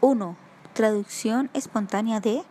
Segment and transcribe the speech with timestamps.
[0.00, 0.36] 1.
[0.74, 2.42] Traducción espontánea de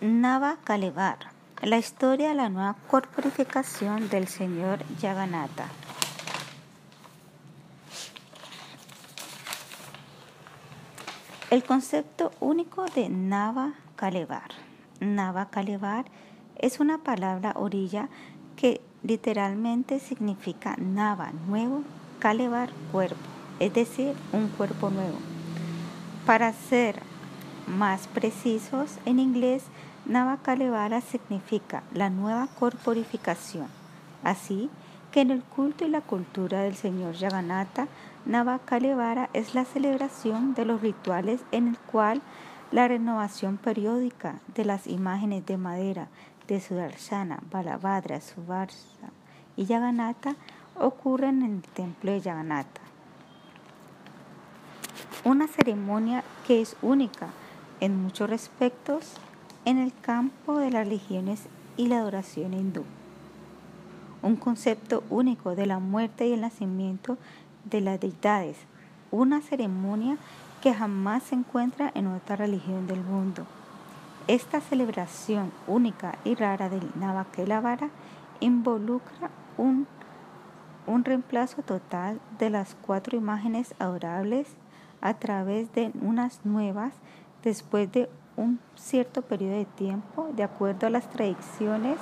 [0.00, 1.18] Nava Kalevar.
[1.60, 5.66] La historia de la nueva corporificación del señor Yaganata.
[11.50, 14.50] El concepto único de Nava Kalevar.
[15.00, 16.06] Nava Kalevar
[16.56, 18.08] es una palabra orilla
[18.56, 21.82] que literalmente significa Nava, nuevo,
[22.18, 23.16] Kalevar, cuerpo,
[23.60, 25.33] es decir, un cuerpo nuevo.
[26.26, 27.02] Para ser
[27.66, 29.64] más precisos, en inglés,
[30.06, 33.66] Navakalevara significa la nueva corporificación.
[34.22, 34.70] Así
[35.12, 37.88] que en el culto y la cultura del señor Yaganata,
[38.24, 42.22] Navakalevara es la celebración de los rituales en el cual
[42.72, 46.08] la renovación periódica de las imágenes de madera
[46.48, 49.10] de Sudarshana, Balabhadra, Suvarsa
[49.56, 50.36] y Yaganata
[50.80, 52.83] ocurren en el templo de Yaganata
[55.24, 57.28] una ceremonia que es única
[57.80, 59.14] en muchos respectos
[59.64, 61.42] en el campo de las religiones
[61.76, 62.84] y la adoración hindú.
[64.22, 67.18] Un concepto único de la muerte y el nacimiento
[67.64, 68.56] de las deidades,
[69.10, 70.16] una ceremonia
[70.62, 73.46] que jamás se encuentra en otra religión del mundo.
[74.26, 77.90] Esta celebración única y rara del Navakelavara
[78.40, 79.86] involucra un,
[80.86, 84.48] un reemplazo total de las cuatro imágenes adorables
[85.04, 86.94] a través de unas nuevas
[87.44, 91.98] después de un cierto periodo de tiempo, de acuerdo a las tradiciones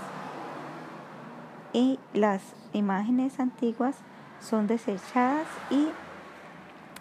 [1.73, 2.43] y las
[2.73, 3.97] imágenes antiguas
[4.41, 5.89] son desechadas y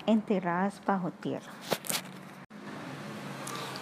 [0.07, 1.52] enterradas bajo tierra.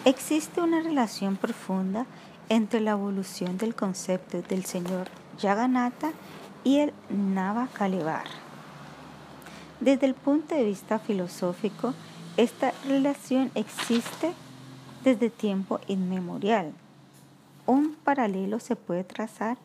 [0.04, 2.06] Existe una relación profunda
[2.50, 5.08] entre la evolución del concepto del señor
[5.40, 6.12] Yaganata
[6.66, 8.49] y el Nava Kalevar.
[9.80, 11.94] Desde el punto de vista filosófico,
[12.36, 14.34] esta relación existe
[15.06, 16.74] desde tiempo inmemorial.
[17.66, 19.58] Un paralelo se puede trazar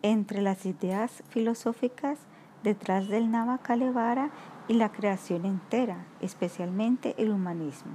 [0.00, 2.18] entre las ideas filosóficas
[2.62, 4.30] detrás del Navakalevara
[4.68, 7.92] y la creación entera, especialmente el humanismo.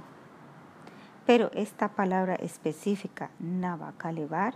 [1.26, 4.54] Pero esta palabra específica, Navakalevar,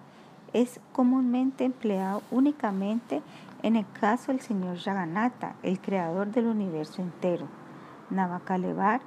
[0.52, 3.22] es comúnmente empleado únicamente
[3.62, 7.46] en el caso del señor Jagannath, el creador del universo entero.
[8.10, 9.00] Navakalevar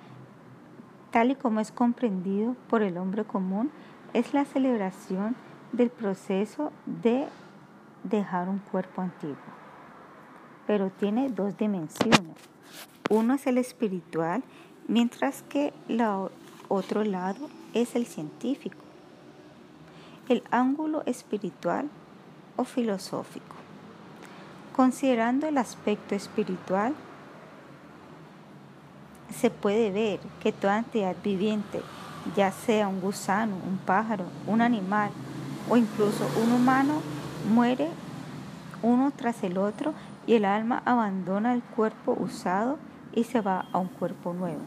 [1.11, 3.69] tal y como es comprendido por el hombre común,
[4.13, 5.35] es la celebración
[5.71, 7.27] del proceso de
[8.03, 9.35] dejar un cuerpo antiguo.
[10.65, 12.35] Pero tiene dos dimensiones.
[13.09, 14.43] Uno es el espiritual,
[14.87, 16.01] mientras que el
[16.69, 18.83] otro lado es el científico.
[20.29, 21.89] El ángulo espiritual
[22.55, 23.60] o filosófico.
[24.75, 26.93] Considerando el aspecto espiritual,
[29.29, 31.81] se puede ver que toda entidad viviente,
[32.35, 35.09] ya sea un gusano, un pájaro, un animal
[35.69, 37.01] o incluso un humano,
[37.53, 37.89] muere
[38.81, 39.93] uno tras el otro
[40.25, 42.77] y el alma abandona el cuerpo usado
[43.13, 44.61] y se va a un cuerpo nuevo.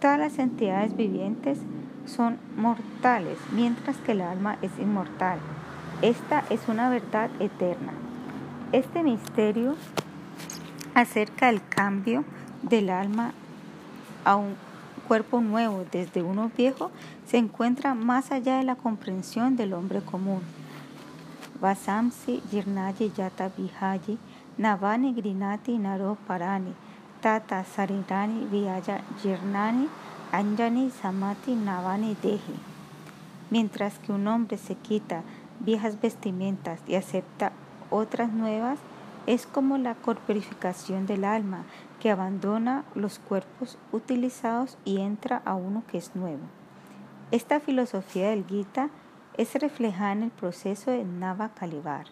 [0.00, 1.58] Todas las entidades vivientes
[2.06, 5.38] son mortales, mientras que el alma es inmortal.
[6.02, 7.92] Esta es una verdad eterna.
[8.72, 9.76] Este misterio
[10.94, 12.24] acerca del cambio
[12.62, 13.34] del alma
[14.24, 14.54] a un
[15.06, 16.90] cuerpo nuevo desde uno viejo
[17.26, 20.40] se encuentra más allá de la comprensión del hombre común.
[21.60, 24.18] Vasamsi Jirnayi Yata Vihayi
[24.56, 26.72] Navani Grinati Naro Parani
[27.20, 29.86] Tata Sarirani Vyaya Jirnani
[30.32, 32.56] Anjani Samati Navani Dehi.
[33.50, 35.24] Mientras que un hombre se quita
[35.60, 37.52] viejas vestimentas y acepta
[37.92, 38.78] otras nuevas,
[39.26, 41.64] es como la corporificación del alma
[42.00, 46.42] que abandona los cuerpos utilizados y entra a uno que es nuevo.
[47.30, 48.90] Esta filosofía del Gita
[49.36, 52.06] es reflejada en el proceso de Nava Kalivar.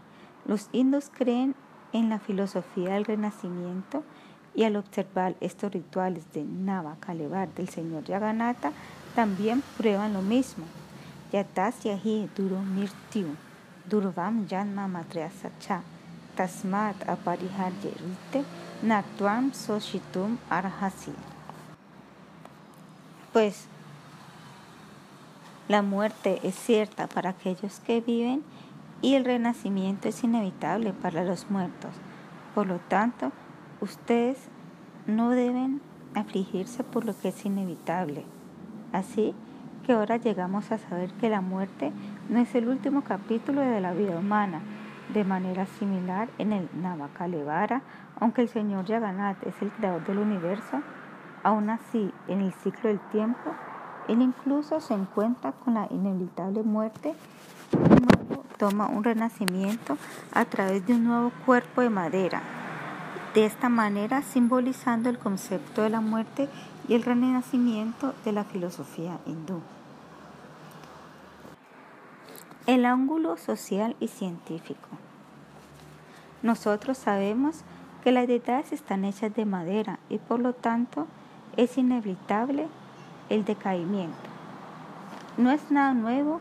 [0.47, 1.55] Los hindus creen
[1.93, 4.05] en la filosofía del renacimiento
[4.55, 8.73] y al observar estos rituales de Nava Kalivar del señor Yaganata
[9.15, 10.65] también prueban lo mismo.
[11.33, 12.57] Yatasyahi duro
[13.85, 15.05] mirtyu, durvam janma
[15.43, 15.83] sacha
[16.37, 17.93] tasmat apariharye
[18.83, 21.13] natvam soshitum arhasi.
[23.33, 23.67] Pues
[25.69, 28.43] la muerte es cierta para aquellos que viven
[29.03, 31.93] y el renacimiento es inevitable para los muertos.
[32.55, 33.31] Por lo tanto,
[33.81, 34.39] ustedes
[35.07, 35.81] no deben
[36.15, 38.25] afligirse por lo que es inevitable.
[38.93, 39.35] Así
[39.91, 41.91] que ahora llegamos a saber que la muerte
[42.29, 44.61] no es el último capítulo de la vida humana,
[45.13, 47.83] de manera similar, en el Navakalevara,
[48.21, 50.81] aunque el señor Yaganat es el creador del universo,
[51.43, 53.51] aún así, en el ciclo del tiempo,
[54.07, 57.13] Él incluso se encuentra con la inevitable muerte
[57.73, 59.99] y toma un renacimiento
[60.33, 62.43] a través de un nuevo cuerpo de madera.
[63.35, 66.49] De esta manera simbolizando el concepto de la muerte
[66.87, 69.61] y el renacimiento de la filosofía hindú.
[72.71, 74.87] El ángulo social y científico.
[76.45, 77.63] Nosotros sabemos
[78.05, 81.09] que las deidades están hechas de madera y por lo tanto
[81.57, 82.69] es inevitable
[83.29, 84.15] el decaimiento.
[85.37, 86.41] No es nada nuevo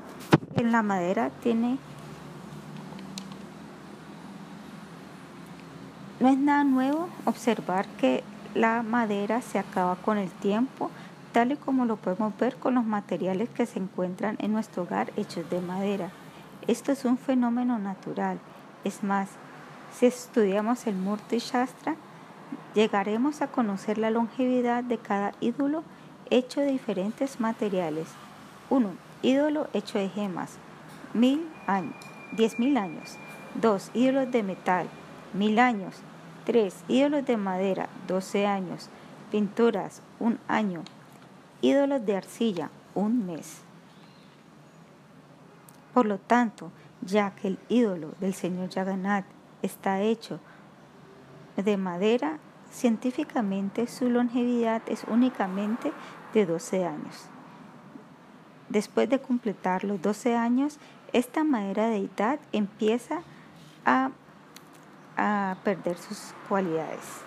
[0.56, 1.80] que la madera tiene
[6.20, 8.24] No es nada nuevo observar que
[8.54, 10.92] la madera se acaba con el tiempo,
[11.32, 15.12] tal y como lo podemos ver con los materiales que se encuentran en nuestro hogar
[15.18, 16.12] hechos de madera.
[16.70, 18.38] Esto es un fenómeno natural.
[18.84, 19.28] Es más,
[19.92, 21.96] si estudiamos el Murti Shastra,
[22.76, 25.84] llegaremos a conocer la longevidad de cada ídolo
[26.30, 28.10] hecho de diferentes materiales.
[28.70, 28.88] 1.
[29.24, 30.60] Ídolo hecho de gemas,
[31.66, 31.96] años,
[32.34, 33.18] diez mil años.
[33.56, 33.90] 2.
[33.96, 34.88] Ídolos de metal,
[35.34, 35.96] mil años.
[36.46, 36.84] 3.
[36.88, 38.90] Ídolos de madera, 12 años.
[39.32, 40.84] Pinturas, un año.
[41.64, 43.64] Ídolos de arcilla, un mes.
[45.94, 46.72] Por lo tanto,
[47.02, 49.26] ya que el ídolo del señor Jagannath
[49.62, 50.40] está hecho
[51.56, 52.40] de madera,
[52.72, 55.92] científicamente su longevidad es únicamente
[56.34, 57.30] de 12 años.
[58.70, 60.78] Después de completar los 12 años,
[61.12, 63.22] esta madera deidad empieza
[63.84, 64.12] a,
[65.18, 67.24] a perder sus cualidades.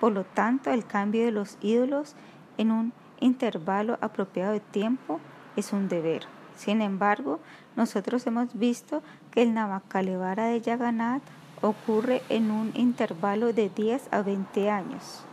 [0.00, 2.16] Por lo tanto, el cambio de los ídolos
[2.58, 5.20] en un intervalo apropiado de tiempo
[5.54, 6.24] es un deber.
[6.56, 7.38] Sin embargo,
[7.76, 11.22] nosotros hemos visto que el Navakalevara de Yaganat
[11.62, 15.24] ocurre en un intervalo de 10 a 20 años.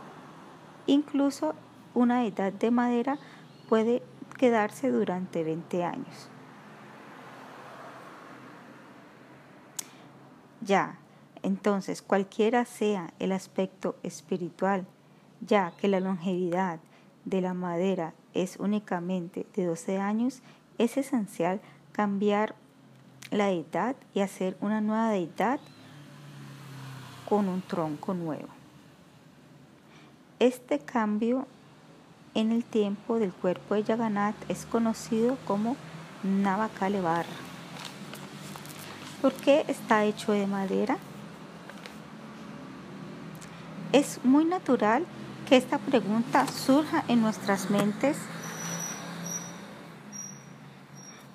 [0.86, 1.54] Incluso
[1.94, 3.18] una edad de madera
[3.68, 4.02] puede
[4.38, 6.28] quedarse durante 20 años.
[10.62, 10.98] Ya,
[11.42, 14.86] entonces, cualquiera sea el aspecto espiritual,
[15.40, 16.80] ya que la longevidad
[17.24, 20.42] de la madera es únicamente de 12 años,
[20.78, 21.60] es esencial
[21.92, 22.54] cambiar
[23.30, 25.60] la deidad y hacer una nueva deidad
[27.28, 28.48] con un tronco nuevo.
[30.38, 31.46] Este cambio
[32.34, 35.76] en el tiempo del cuerpo de Yaganat es conocido como
[36.22, 37.26] Navakalevar.
[39.22, 40.96] ¿Por qué está hecho de madera?
[43.92, 45.04] Es muy natural
[45.48, 48.16] que esta pregunta surja en nuestras mentes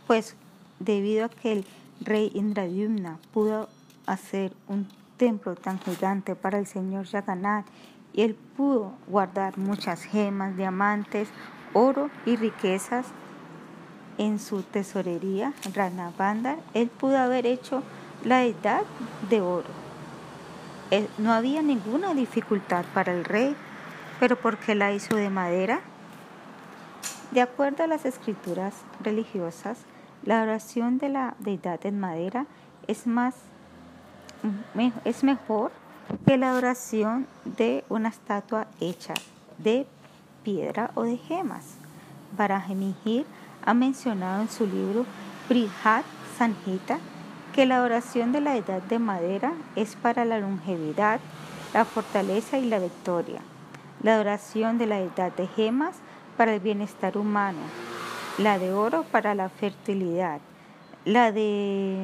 [0.07, 0.35] pues
[0.79, 1.65] debido a que el
[2.01, 3.69] rey Indradyumna pudo
[4.05, 4.87] hacer un
[5.17, 7.65] templo tan gigante para el señor Jagannath
[8.13, 11.29] y él pudo guardar muchas gemas, diamantes,
[11.73, 13.07] oro y riquezas
[14.17, 17.83] en su tesorería, Ranabanda, él pudo haber hecho
[18.23, 18.83] la edad
[19.29, 19.67] de oro.
[21.17, 23.55] no había ninguna dificultad para el rey,
[24.19, 25.81] pero ¿por qué la hizo de madera?
[27.31, 29.79] De acuerdo a las escrituras religiosas,
[30.25, 32.47] la oración de la deidad en madera
[32.87, 33.35] es más
[35.05, 35.71] es mejor
[36.25, 39.13] que la oración de una estatua hecha
[39.57, 39.87] de
[40.43, 41.75] piedra o de gemas.
[42.37, 43.25] Barajemihir
[43.65, 45.05] ha mencionado en su libro
[45.49, 46.05] Brihat
[46.37, 46.99] Sanhita
[47.53, 51.19] que la oración de la edad de madera es para la longevidad,
[51.73, 53.41] la fortaleza y la victoria.
[54.03, 55.95] La oración de la edad de gemas
[56.37, 57.59] para el bienestar humano,
[58.37, 60.41] la de oro para la fertilidad,
[61.05, 61.97] la de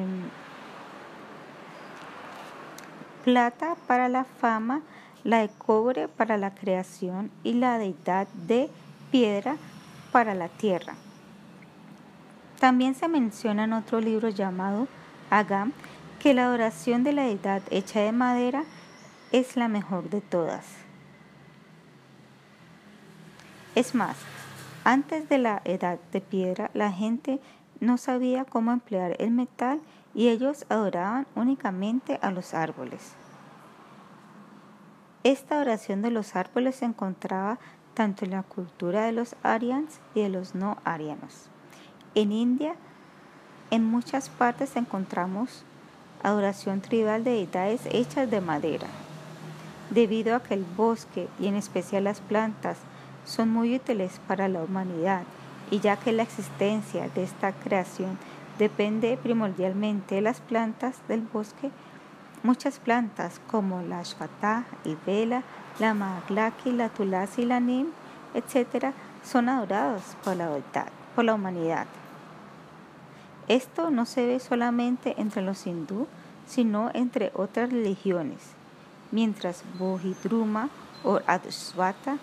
[3.24, 4.80] plata para la fama,
[5.24, 8.70] la de cobre para la creación y la deidad de
[9.10, 9.56] piedra
[10.10, 10.94] para la tierra.
[12.58, 14.88] También se menciona en otro libro llamado
[15.30, 15.72] Agam
[16.18, 18.64] que la adoración de la deidad hecha de madera
[19.32, 20.64] es la mejor de todas.
[23.74, 24.16] Es más,
[24.84, 27.40] antes de la edad de piedra, la gente
[27.80, 29.80] no sabía cómo emplear el metal
[30.14, 33.14] y ellos adoraban únicamente a los árboles.
[35.24, 37.58] Esta oración de los árboles se encontraba
[37.94, 41.48] tanto en la cultura de los arians y de los no arianos.
[42.14, 42.74] En India,
[43.70, 45.64] en muchas partes encontramos
[46.22, 48.88] adoración tribal de deidades hechas de madera.
[49.90, 52.78] Debido a que el bosque y en especial las plantas
[53.24, 55.22] son muy útiles para la humanidad
[55.70, 58.18] y ya que la existencia de esta creación
[58.58, 61.70] depende primordialmente de las plantas del bosque,
[62.42, 65.42] muchas plantas como la ashwata, el vela,
[65.78, 67.88] la maglaki, la tulasi, la nim,
[68.34, 68.92] etc.,
[69.24, 70.50] son adoradas por la
[71.14, 71.86] por la humanidad.
[73.48, 76.06] Esto no se ve solamente entre los hindú,
[76.46, 78.38] sino entre otras religiones,
[79.10, 80.68] mientras Bodhidruma
[81.04, 82.18] o Advaita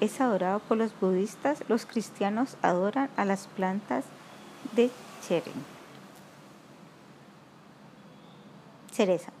[0.00, 4.04] es adorado por los budistas, los cristianos adoran a las plantas
[4.74, 4.90] de
[5.26, 5.72] cheren.
[8.92, 9.32] cereza.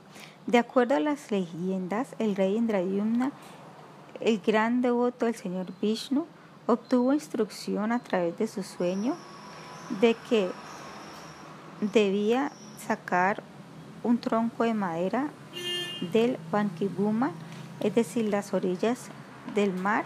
[0.46, 3.30] De acuerdo a las leyendas, el rey Indradyumna,
[4.20, 6.26] el gran devoto del señor Vishnu,
[6.66, 9.14] obtuvo instrucción a través de su sueño
[10.00, 10.50] de que
[11.80, 12.50] debía
[12.84, 13.42] sacar
[14.02, 15.30] un tronco de madera
[16.12, 17.30] del Bankibuma,
[17.80, 19.08] es decir, las orillas
[19.54, 20.04] del mar,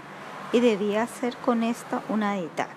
[0.53, 2.69] y debía hacer con esto una deidad.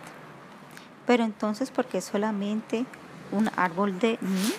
[1.05, 2.85] Pero entonces, ¿por qué solamente
[3.31, 4.53] un árbol de Nim?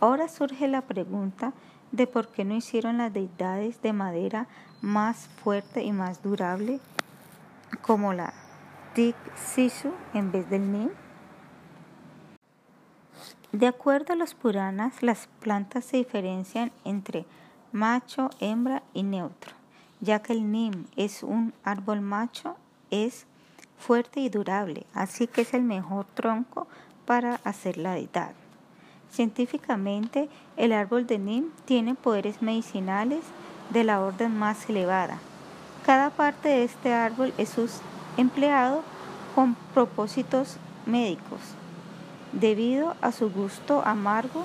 [0.00, 1.52] Ahora surge la pregunta
[1.92, 4.46] de por qué no hicieron las deidades de madera
[4.80, 6.80] más fuerte y más durable
[7.82, 8.32] como la
[8.94, 10.90] Dik Sisu en vez del Nim.
[13.52, 17.26] De acuerdo a los Puranas, las plantas se diferencian entre
[17.70, 19.52] macho, hembra y neutro,
[20.02, 22.56] ya que el Nim es un árbol macho,
[22.90, 23.24] es
[23.78, 26.66] fuerte y durable, así que es el mejor tronco
[27.06, 28.32] para hacer la deidad.
[29.10, 33.20] Científicamente, el árbol de Nim tiene poderes medicinales
[33.70, 35.18] de la orden más elevada.
[35.86, 37.54] Cada parte de este árbol es
[38.16, 38.82] empleado
[39.36, 41.40] con propósitos médicos.
[42.32, 44.42] Debido a su gusto amargo,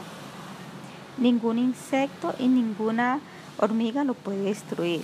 [1.18, 3.22] ningún insecto y ninguna
[3.58, 5.02] hormiga lo puede destruir.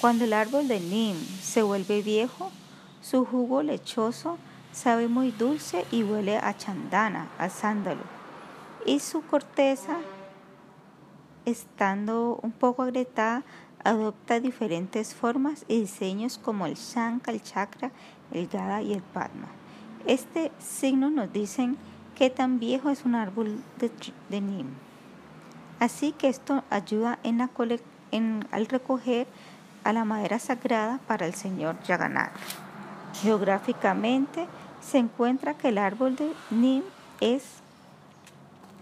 [0.00, 2.50] Cuando el árbol de Nim se vuelve viejo,
[3.00, 4.38] su jugo lechoso
[4.72, 8.18] sabe muy dulce y huele a chandana, a sándalo
[8.88, 9.98] y su corteza,
[11.44, 13.42] estando un poco agrietada,
[13.84, 17.90] adopta diferentes formas y diseños como el Shanka, el Chakra,
[18.32, 19.48] el Gada y el Padma.
[20.06, 21.76] Este signo nos dicen
[22.16, 23.90] qué tan viejo es un árbol de,
[24.30, 24.68] de Nim.
[25.80, 27.50] Así que esto ayuda en la
[28.10, 29.26] en, al recoger
[29.88, 32.30] a la madera sagrada para el Señor Yaganat.
[33.22, 34.46] Geográficamente
[34.82, 36.82] se encuentra que el árbol de Nim
[37.22, 37.42] es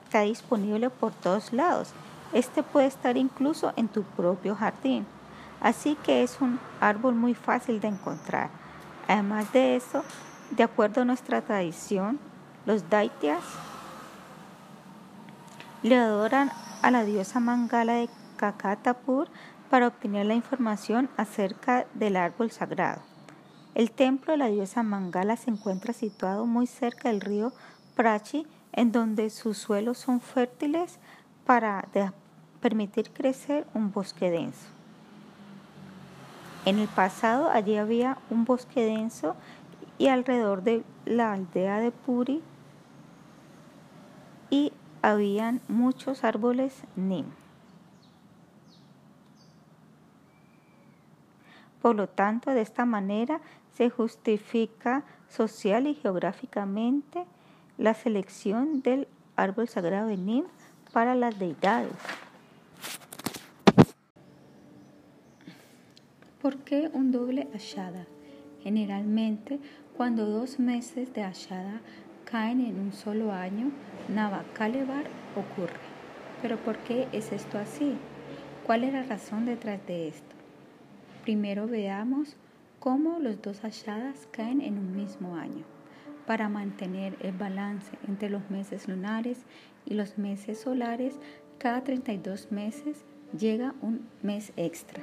[0.02, 1.92] está disponible por todos lados.
[2.32, 5.06] Este puede estar incluso en tu propio jardín.
[5.60, 8.50] Así que es un árbol muy fácil de encontrar.
[9.06, 10.02] Además de eso,
[10.50, 12.18] de acuerdo a nuestra tradición,
[12.66, 13.44] los Daityas
[15.84, 16.50] le adoran
[16.82, 19.28] a la diosa Mangala de Kakatapur
[19.70, 23.02] para obtener la información acerca del árbol sagrado.
[23.74, 27.52] El templo de la diosa Mangala se encuentra situado muy cerca del río
[27.94, 30.98] Prachi en donde sus suelos son fértiles
[31.44, 31.86] para
[32.60, 34.68] permitir crecer un bosque denso.
[36.64, 39.36] En el pasado allí había un bosque denso
[39.98, 42.42] y alrededor de la aldea de Puri
[44.50, 47.26] y habían muchos árboles nim.
[51.86, 53.40] Por lo tanto, de esta manera
[53.74, 57.24] se justifica social y geográficamente
[57.78, 60.46] la selección del árbol sagrado de Nim
[60.92, 61.92] para las deidades.
[66.42, 68.04] ¿Por qué un doble ashada?
[68.64, 69.60] Generalmente,
[69.96, 71.82] cuando dos meses de ashada
[72.24, 73.70] caen en un solo año,
[74.08, 75.04] Navakalevar
[75.36, 75.78] ocurre.
[76.42, 77.94] Pero ¿por qué es esto así?
[78.66, 80.35] ¿Cuál es la razón detrás de esto?
[81.26, 82.36] Primero veamos
[82.78, 85.64] cómo los dos ashadas caen en un mismo año
[86.24, 89.38] para mantener el balance entre los meses lunares
[89.86, 91.16] y los meses solares,
[91.58, 92.98] cada 32 meses
[93.36, 95.02] llega un mes extra.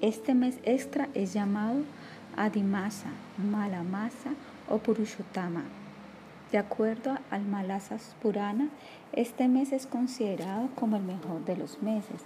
[0.00, 1.76] Este mes extra es llamado
[2.36, 4.30] Adimasa, Malamasa
[4.68, 5.62] o Purushottama.
[6.50, 8.68] De acuerdo al Malasas Purana,
[9.12, 12.20] este mes es considerado como el mejor de los meses,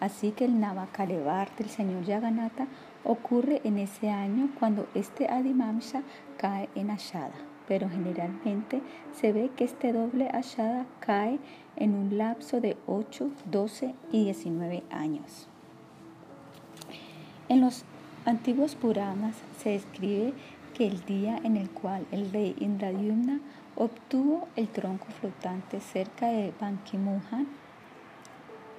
[0.00, 2.66] así que el Navakalevar del señor Yaganata
[3.04, 6.02] ocurre en ese año cuando este Adimamsa
[6.36, 8.80] cae en Ashada pero generalmente
[9.12, 11.38] se ve que este doble ashada cae
[11.76, 15.46] en un lapso de 8, 12 y 19 años.
[17.50, 17.84] En los
[18.24, 20.32] antiguos Puranas se describe
[20.74, 23.40] que el día en el cual el rey Indradyumna
[23.76, 27.46] obtuvo el tronco flotante cerca de Bankimuhan,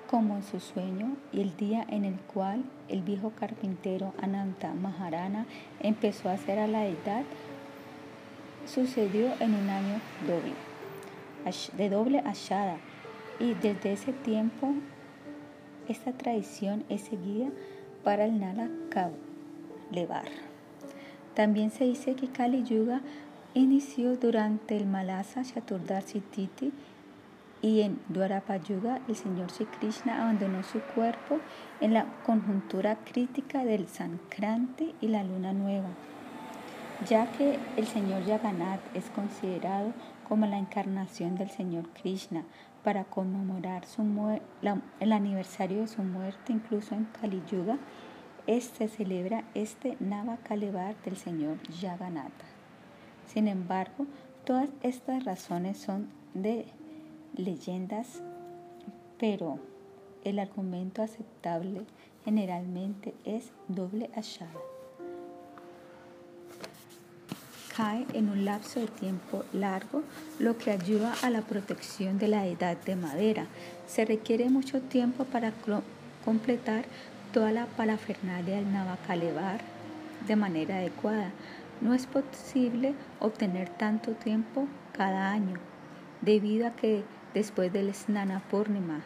[0.10, 5.46] como en su sueño, y el día en el cual el viejo carpintero Ananta Maharana
[5.82, 7.24] empezó a hacer a la deidad
[8.66, 10.54] sucedió en un año doble,
[11.78, 12.78] de doble ashada,
[13.40, 14.74] y desde ese tiempo
[15.88, 17.50] esta tradición es seguida
[18.04, 18.70] para el Nala
[19.92, 20.26] Levar.
[21.36, 23.02] También se dice que Kali Yuga
[23.54, 26.72] inició durante el Malasa Chaturdarshi Titi
[27.62, 31.40] y en Dwarapayuga el señor Sri Krishna abandonó su cuerpo
[31.82, 35.90] en la conjuntura crítica del Sankranti y la luna nueva,
[37.08, 39.94] ya que el señor Yagannath es considerado
[40.28, 42.44] como la encarnación del señor Krishna
[42.84, 44.04] para conmemorar su
[45.00, 47.78] el aniversario de su muerte, incluso en Kali Yuga,
[48.48, 52.46] este celebra este Nava Kalevar del señor Yaganatha.
[53.28, 54.08] Sin embargo,
[54.46, 56.66] todas estas razones son de
[57.40, 58.22] leyendas,
[59.18, 59.60] pero
[60.24, 61.86] el argumento aceptable
[62.26, 64.52] generalmente es doble achada.
[67.76, 70.04] Cae en un lapso de tiempo largo,
[70.38, 73.48] lo que ayuda a la protección de la edad de madera.
[73.88, 75.54] Se requiere mucho tiempo para
[76.26, 76.84] completar
[77.34, 79.62] toda la parafernalia del Navacalevar
[80.28, 81.32] de manera adecuada.
[81.80, 85.56] No es posible obtener tanto tiempo cada año,
[86.22, 89.02] debido a que después del Snana Purnima,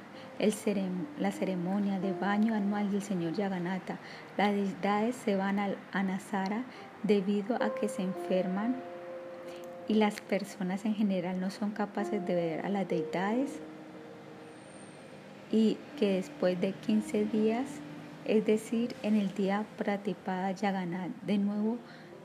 [1.19, 3.97] la ceremonia de baño anual del señor Yaganata,
[4.37, 6.63] las deidades se van al Anasara
[7.03, 8.75] debido a que se enferman
[9.87, 13.59] y las personas en general no son capaces de ver a las deidades
[15.51, 17.67] y que después de 15 días,
[18.25, 21.77] es decir, en el día Pratipada Yaganat, de nuevo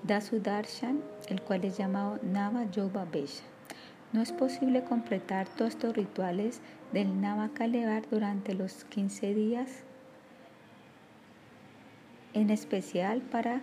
[0.03, 3.45] da su darshan, el cual es llamado Nava Yoga Besha.
[4.13, 6.61] No es posible completar todos estos rituales
[6.93, 9.83] del Nava Kalevar durante los 15 días,
[12.33, 13.61] en especial para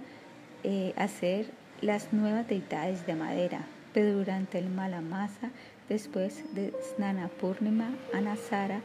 [0.64, 1.48] eh, hacer
[1.82, 5.50] las nuevas deidades de madera, pero durante el Malamasa,
[5.90, 8.82] después de Snana Purnima, Anasara,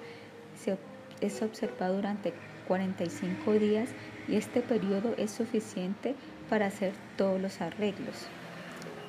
[0.56, 0.78] se,
[1.20, 2.32] es observado durante
[2.68, 3.90] 45 días
[4.28, 6.14] y este periodo es suficiente
[6.48, 8.28] para hacer todos los arreglos,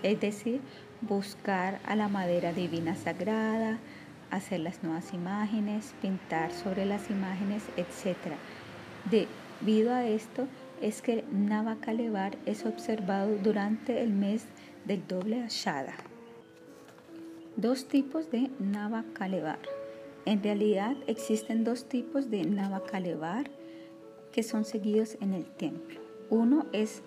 [0.03, 0.59] es decir,
[1.01, 3.79] buscar a la madera divina sagrada,
[4.29, 8.17] hacer las nuevas imágenes, pintar sobre las imágenes, etc.
[9.09, 10.47] Debido a esto
[10.81, 14.45] es que Navakalevar es observado durante el mes
[14.85, 15.93] del doble Ashada.
[17.55, 19.59] Dos tipos de Navakalevar.
[20.25, 23.49] En realidad existen dos tipos de Navakalevar
[24.31, 25.99] que son seguidos en el templo.
[26.29, 27.01] Uno es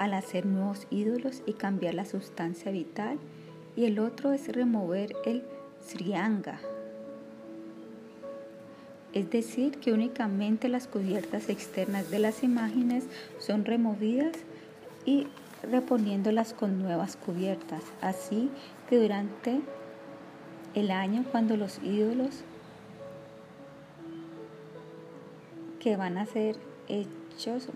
[0.00, 3.18] al hacer nuevos ídolos y cambiar la sustancia vital
[3.76, 5.44] y el otro es remover el
[5.86, 6.58] srianga,
[9.12, 13.04] es decir, que únicamente las cubiertas externas de las imágenes
[13.38, 14.38] son removidas
[15.04, 15.26] y
[15.70, 17.82] reponiéndolas con nuevas cubiertas.
[18.00, 18.48] Así
[18.88, 19.60] que durante
[20.74, 22.40] el año cuando los ídolos
[25.78, 26.56] que van a ser
[26.88, 27.68] hechos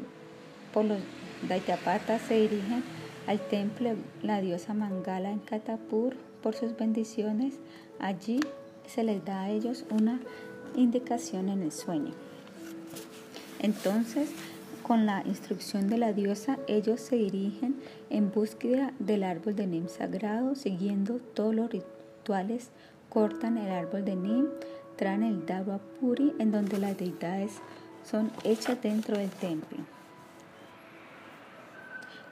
[0.73, 1.01] por los
[1.49, 2.83] Daitapata se dirigen
[3.27, 7.55] al templo la diosa Mangala en Katapur por sus bendiciones.
[7.99, 8.41] Allí
[8.87, 10.21] se les da a ellos una
[10.75, 12.13] indicación en el sueño.
[13.61, 14.31] Entonces,
[14.83, 17.77] con la instrucción de la diosa, ellos se dirigen
[18.11, 22.69] en búsqueda del árbol de Nim sagrado, siguiendo todos los rituales,
[23.09, 24.49] cortan el árbol de Nim,
[24.97, 27.53] traen el Dawa Puri, en donde las deidades
[28.05, 29.79] son hechas dentro del templo.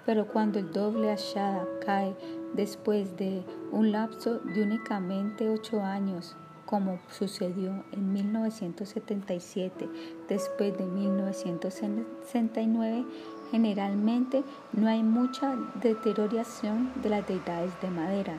[0.05, 2.17] Pero cuando el doble ashada cae
[2.55, 6.35] después de un lapso de únicamente ocho años,
[6.67, 9.89] como sucedió en 1977,
[10.29, 13.05] después de 1969,
[13.51, 18.39] generalmente no hay mucha deterioración de las deidades de madera.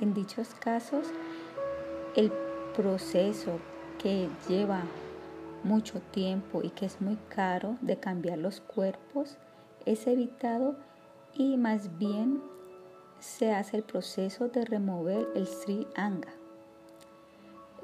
[0.00, 1.08] En dichos casos,
[2.14, 2.32] el
[2.76, 3.58] proceso
[3.98, 4.84] que lleva
[5.64, 9.38] mucho tiempo y que es muy caro de cambiar los cuerpos
[9.86, 10.76] es evitado
[11.34, 12.42] y más bien
[13.20, 16.32] se hace el proceso de remover el Sri Anga.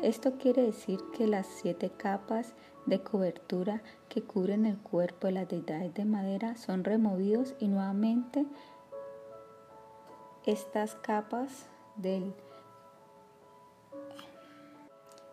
[0.02, 2.54] Esto quiere decir que las siete capas
[2.86, 8.46] de cobertura que cubren el cuerpo de las deidades de madera son removidos y nuevamente
[10.46, 12.32] estas capas del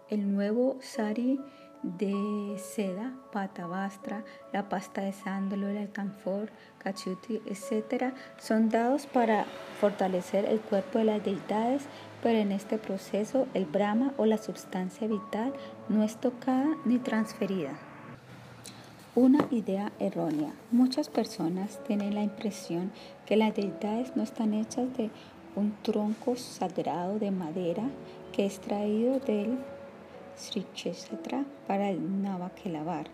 [0.10, 1.40] el nuevo sari
[1.86, 9.46] de seda, pata bastra, la pasta de sándalo, el alcanfor, cachuti, etc., son dados para
[9.80, 11.84] fortalecer el cuerpo de las deidades,
[12.24, 15.54] pero en este proceso el brahma o la sustancia vital
[15.88, 17.78] no es tocada ni transferida.
[19.14, 20.54] Una idea errónea.
[20.72, 22.92] Muchas personas tienen la impresión
[23.26, 25.10] que las deidades no están hechas de
[25.56, 27.84] un tronco sagrado de madera
[28.34, 29.58] que es traído del
[30.36, 33.08] Sri Kshetra para el Navakelavar.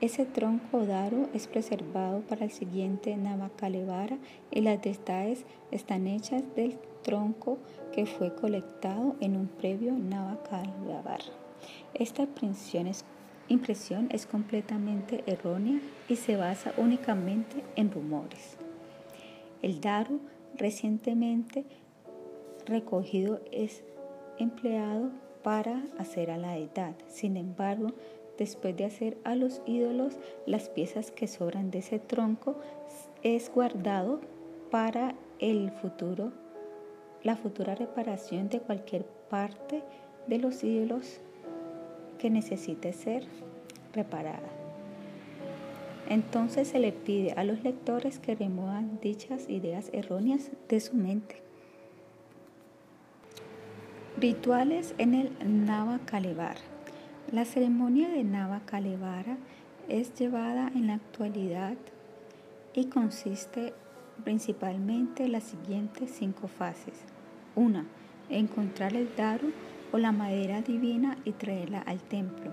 [0.00, 4.18] Ese tronco daru es preservado para el siguiente Navakalevara
[4.50, 7.58] y las deidades están hechas del tronco
[7.92, 11.24] que fue colectado en un previo Navakalevara.
[11.94, 13.04] Esta impresión es,
[13.48, 18.58] impresión es completamente errónea y se basa únicamente en rumores.
[19.62, 20.20] El daru
[20.56, 21.64] recientemente
[22.66, 23.84] recogido es
[24.38, 25.10] empleado
[25.44, 26.94] para hacer a la edad.
[27.06, 27.92] Sin embargo,
[28.36, 32.56] después de hacer a los ídolos, las piezas que sobran de ese tronco
[33.22, 34.20] es guardado
[34.72, 36.32] para el futuro,
[37.22, 39.82] la futura reparación de cualquier parte
[40.26, 41.20] de los ídolos
[42.18, 43.24] que necesite ser
[43.92, 44.48] reparada.
[46.08, 51.43] Entonces se le pide a los lectores que remuevan dichas ideas erróneas de su mente.
[54.16, 56.56] Rituales en el Nava Kalevar.
[57.32, 59.36] La ceremonia de Nava Kalevara
[59.88, 61.74] es llevada en la actualidad
[62.74, 63.74] y consiste
[64.22, 66.94] principalmente en las siguientes cinco fases.
[67.56, 67.86] Una,
[68.30, 69.50] encontrar el daru
[69.90, 72.52] o la madera divina y traerla al templo.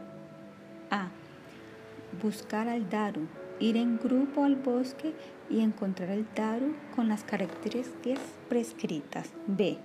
[0.89, 1.09] A.
[2.23, 3.27] Buscar al daru,
[3.59, 5.13] ir en grupo al bosque
[5.47, 8.19] y encontrar el daru con las características
[8.49, 9.31] prescritas.
[9.45, 9.77] B.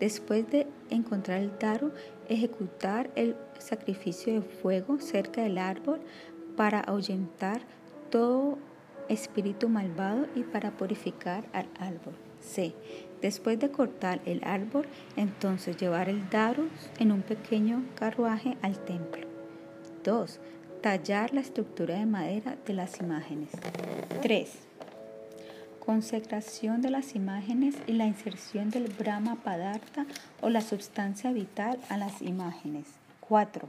[0.00, 1.92] Después de encontrar el daru,
[2.28, 6.00] ejecutar el sacrificio de fuego cerca del árbol
[6.56, 7.62] para ahuyentar
[8.10, 8.58] todo
[9.08, 12.14] espíritu malvado y para purificar al árbol.
[12.40, 12.74] C.
[13.20, 19.26] Después de cortar el árbol, entonces llevar el daru en un pequeño carruaje al templo.
[20.02, 20.40] 2
[20.82, 23.50] tallar la estructura de madera de las imágenes.
[24.20, 24.71] 3.
[25.84, 30.06] Consecración de las imágenes y la inserción del Brahma Padartha
[30.40, 32.86] o la sustancia vital a las imágenes.
[33.18, 33.68] 4.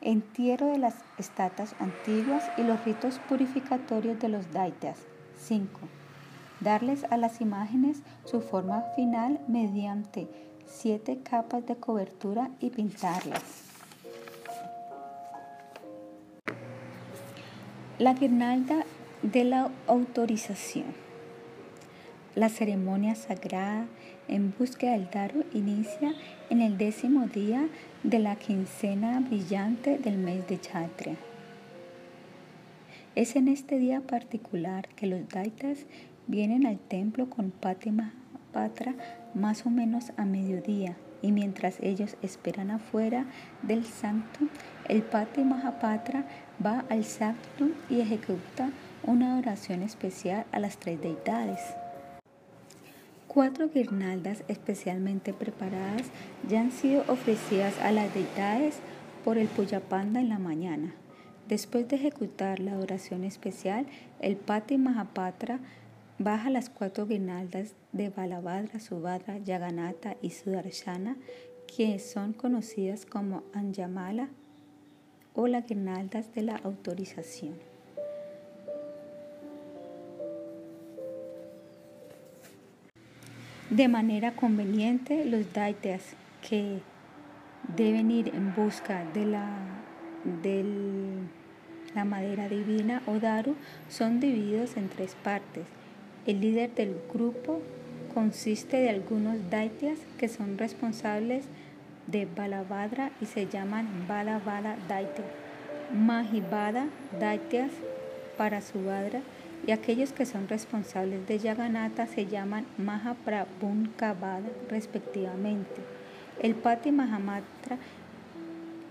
[0.00, 4.98] Entierro de las estatuas antiguas y los ritos purificatorios de los daitas.
[5.38, 5.80] 5.
[6.60, 10.28] Darles a las imágenes su forma final mediante
[10.66, 13.42] siete capas de cobertura y pintarlas.
[17.98, 18.84] La guirnalda
[19.22, 21.09] de la autorización.
[22.40, 23.84] La ceremonia sagrada
[24.26, 26.14] en búsqueda del Daru inicia
[26.48, 27.68] en el décimo día
[28.02, 31.16] de la quincena brillante del mes de Chatria.
[33.14, 35.84] Es en este día particular que los Daitas
[36.28, 38.14] vienen al templo con Patima
[38.54, 38.94] Patra
[39.34, 43.26] más o menos a mediodía y mientras ellos esperan afuera
[43.60, 44.40] del santo,
[44.88, 46.24] el Pati Mahapatra
[46.64, 48.70] va al sanctum y ejecuta
[49.02, 51.60] una oración especial a las tres deidades.
[53.32, 56.08] Cuatro guirnaldas especialmente preparadas
[56.48, 58.80] ya han sido ofrecidas a las deidades
[59.24, 60.96] por el Puyapanda en la mañana.
[61.48, 63.86] Después de ejecutar la oración especial,
[64.20, 65.60] el Pati Mahapatra
[66.18, 71.16] baja las cuatro guirnaldas de Balabhadra, Subhadra, Yaganata y Sudarshana,
[71.68, 74.28] que son conocidas como Anjamala
[75.34, 77.69] o las guirnaldas de la autorización.
[83.70, 86.16] De manera conveniente, los daitas
[86.48, 86.80] que
[87.76, 89.46] deben ir en busca de la,
[90.42, 90.64] de
[91.94, 93.54] la madera divina o daru
[93.88, 95.66] son divididos en tres partes.
[96.26, 97.62] El líder del grupo
[98.12, 101.44] consiste de algunos daityas que son responsables
[102.08, 105.24] de Balabhadra y se llaman Balabhada Daitya,
[105.94, 106.88] Mahibada
[107.20, 107.70] Daityas
[108.36, 109.22] para Subhadra
[109.66, 115.82] y aquellos que son responsables de Yaganata se llaman Mahaprabhunkavada respectivamente.
[116.40, 117.78] El Pati Mahamatra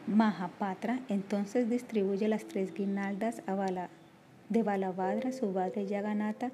[0.08, 3.44] Mahapatra entonces distribuye las tres guirnaldas
[4.50, 6.52] de Balabhadra, Subhadra y Yaganata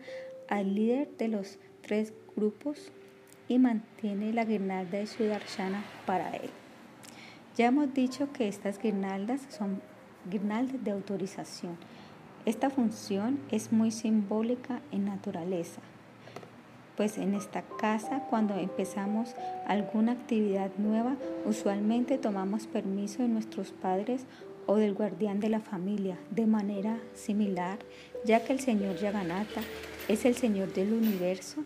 [0.50, 2.92] al líder de los tres grupos
[3.48, 6.50] y mantiene la guirnalda de Sudarshana para él.
[7.56, 9.82] Ya hemos dicho que estas guirnaldas son
[10.30, 11.78] guirnaldas de autorización.
[12.46, 15.82] Esta función es muy simbólica en naturaleza,
[16.96, 19.36] pues en esta casa cuando empezamos
[19.68, 24.26] alguna actividad nueva, usualmente tomamos permiso de nuestros padres
[24.68, 27.80] o del guardián de la familia de manera similar,
[28.26, 29.62] ya que el señor Yaganata
[30.08, 31.64] es el Señor del universo.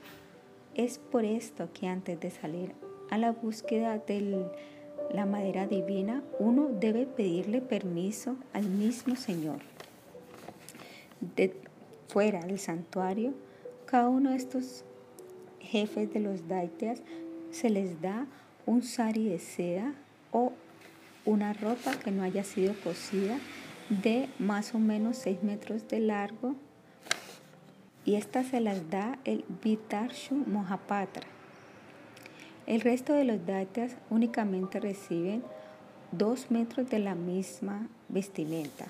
[0.76, 2.74] Es por esto que antes de salir
[3.10, 4.46] a la búsqueda de
[5.13, 9.60] la madera divina, uno debe pedirle permiso al mismo Señor.
[11.22, 11.56] De
[12.08, 13.34] fuera del santuario,
[13.86, 14.84] cada uno de estos
[15.60, 17.02] jefes de los daityas
[17.52, 18.28] se les da
[18.66, 19.94] un sari de seda
[20.32, 20.54] o
[21.26, 23.38] una ropa que no haya sido cosida
[23.90, 26.56] de más o menos 6 metros de largo
[28.06, 31.28] y esta se las da el Vitarshu Mohapatra.
[32.66, 35.44] El resto de los datas únicamente reciben
[36.12, 38.86] 2 metros de la misma vestimenta.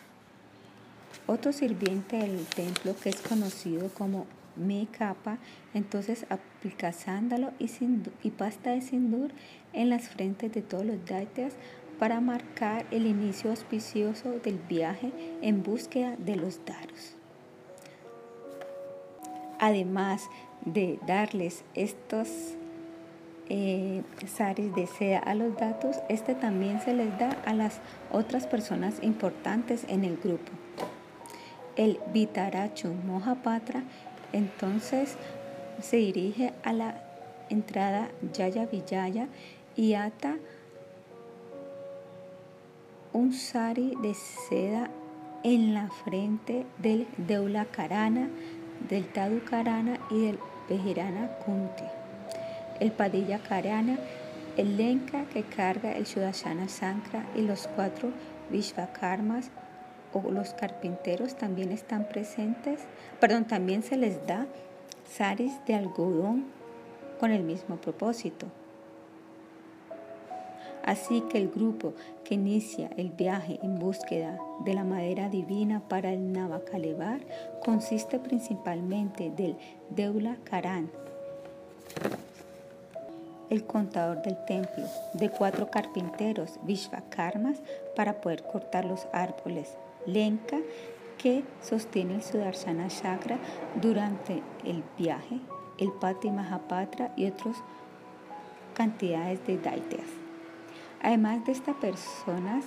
[1.29, 5.37] Otro sirviente del templo que es conocido como mi capa,
[5.75, 9.29] entonces aplica sándalo y, pasta de sindur
[9.71, 11.53] en las frentes de todos los daityas
[11.99, 15.11] para marcar el inicio auspicioso del viaje
[15.43, 17.15] en búsqueda de los daros.
[19.59, 20.31] Además
[20.65, 22.55] de darles estos
[23.49, 28.47] eh, saris de seda a los datos, este también se les da a las otras
[28.47, 30.53] personas importantes en el grupo.
[31.79, 33.83] El Vitarachu Mohapatra
[34.33, 35.15] entonces
[35.81, 36.95] se dirige a la
[37.49, 39.29] entrada Yaya Vijaya
[39.77, 40.35] y ata
[43.13, 44.89] un sari de seda
[45.43, 48.27] en la frente del Deula Karana,
[48.89, 51.85] del Tadu Karana y del Vejirana Kunti.
[52.81, 53.97] El Padilla Karana,
[54.57, 58.09] el Lenka que carga el Sudashana Sankra y los cuatro
[58.51, 59.49] Vishvakarmas
[60.13, 62.81] o los carpinteros también están presentes,
[63.19, 64.47] perdón, también se les da
[65.09, 66.45] saris de algodón
[67.19, 68.47] con el mismo propósito.
[70.85, 71.93] Así que el grupo
[72.23, 77.19] que inicia el viaje en búsqueda de la madera divina para el Navakalevar
[77.63, 79.57] consiste principalmente del
[79.89, 80.89] Deula Karan,
[83.49, 87.57] el contador del templo, de cuatro carpinteros Vishvakarmas
[87.95, 89.75] para poder cortar los árboles,
[90.13, 90.57] Lenka
[91.17, 93.37] que sostiene el Sudarshana Chakra
[93.81, 95.39] durante el viaje,
[95.77, 97.57] el Pati Mahapatra y otras
[98.73, 100.07] cantidades de daityas.
[101.01, 102.65] Además de estas personas,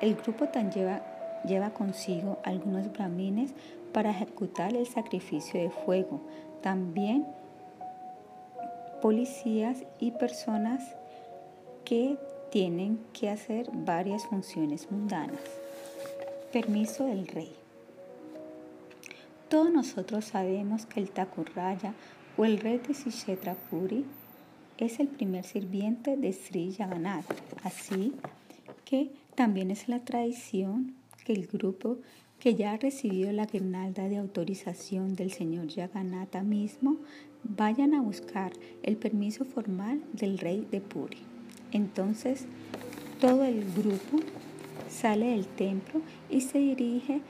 [0.00, 1.02] el grupo tan lleva,
[1.46, 3.54] lleva consigo algunos brahmines
[3.92, 6.20] para ejecutar el sacrificio de fuego.
[6.62, 7.26] También
[9.00, 10.96] policías y personas
[11.84, 12.18] que
[12.50, 15.63] tienen que hacer varias funciones mundanas.
[16.54, 17.50] Permiso del rey.
[19.48, 21.94] Todos nosotros sabemos que el Takurraya
[22.36, 24.04] o el rey de Sishetra Puri
[24.78, 27.26] es el primer sirviente de Sri Jagannath.
[27.64, 28.12] Así
[28.84, 31.98] que también es la tradición que el grupo
[32.38, 36.98] que ya ha recibido la guirnalda de autorización del señor Jagannath mismo
[37.42, 38.52] vayan a buscar
[38.84, 41.18] el permiso formal del rey de Puri.
[41.72, 42.46] Entonces,
[43.20, 44.20] todo el grupo
[44.94, 47.20] sale del templo y se dirige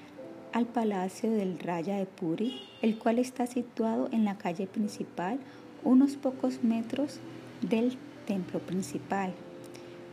[0.52, 5.40] al palacio del Raya de Puri, el cual está situado en la calle principal,
[5.82, 7.18] unos pocos metros
[7.60, 7.96] del
[8.26, 9.32] templo principal.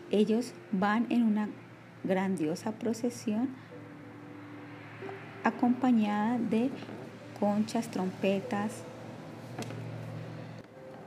[0.10, 1.50] Ellos van en una
[2.04, 3.50] grandiosa procesión
[5.44, 6.70] acompañada de
[7.40, 8.84] conchas, trompetas,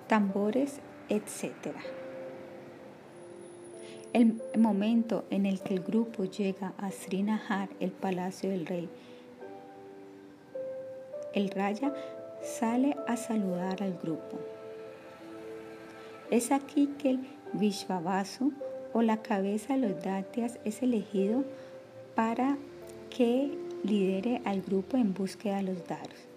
[0.08, 1.74] tambores, etc.
[4.14, 8.88] El momento en el que el grupo llega a Srinagar, el palacio del rey,
[11.32, 11.92] el raya
[12.40, 14.38] sale a saludar al grupo.
[16.30, 18.52] Es aquí que el Vishvavasu
[18.92, 21.44] o la cabeza de los Datyas es elegido
[22.14, 22.56] para
[23.10, 23.50] que
[23.82, 26.28] lidere al grupo en búsqueda de los daros.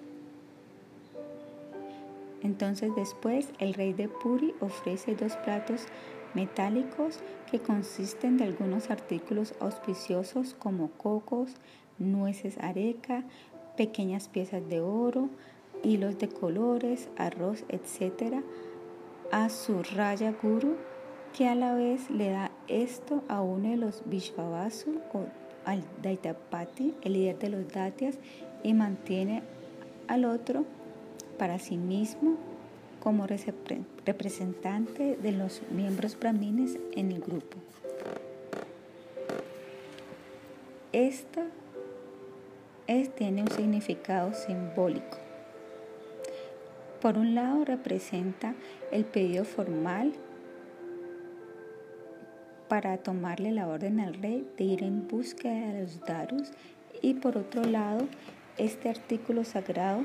[2.42, 5.86] Entonces después el rey de Puri ofrece dos platos
[6.34, 11.52] metálicos que consisten de algunos artículos auspiciosos como cocos,
[11.98, 13.24] nueces areca,
[13.76, 15.30] pequeñas piezas de oro,
[15.84, 18.44] hilos de colores, arroz, etc.,
[19.32, 20.76] a su Raya Guru,
[21.38, 25.26] que a la vez le da esto a uno de los Vishvavasu o
[25.66, 28.18] al Daitapati, el líder de los Datyas,
[28.63, 29.44] y mantiene
[30.08, 30.66] al otro
[31.38, 32.38] para sí mismo
[33.08, 37.56] como representante de los miembros brahmines en el grupo.
[40.91, 41.39] Esto
[42.86, 45.20] es, tiene un significado simbólico.
[47.02, 48.56] Por un lado representa
[48.91, 50.12] el pedido formal
[52.67, 56.52] para tomarle la orden al rey de ir en búsqueda de los darus
[57.02, 58.06] y por otro lado
[58.58, 60.04] este artículo sagrado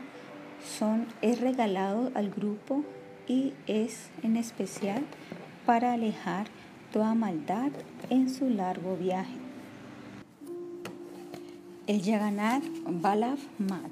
[0.64, 2.84] son, es regalado al grupo
[3.26, 5.04] y es en especial
[5.66, 6.46] para alejar
[6.92, 7.70] toda maldad
[8.10, 9.36] en su largo viaje.
[11.86, 13.90] El Yagannath Balav Mat.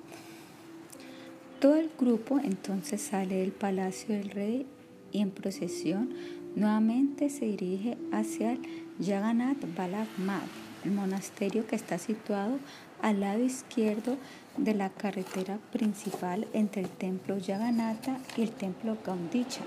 [1.61, 4.67] Todo el grupo entonces sale del palacio del rey
[5.13, 6.15] y en procesión
[6.55, 8.61] nuevamente se dirige hacia el
[9.05, 10.49] Jagannath Balav Mat,
[10.85, 12.59] el monasterio que está situado
[13.03, 14.17] al lado izquierdo
[14.65, 19.63] de la carretera principal entre el templo Yaganata y el templo Gaundicha.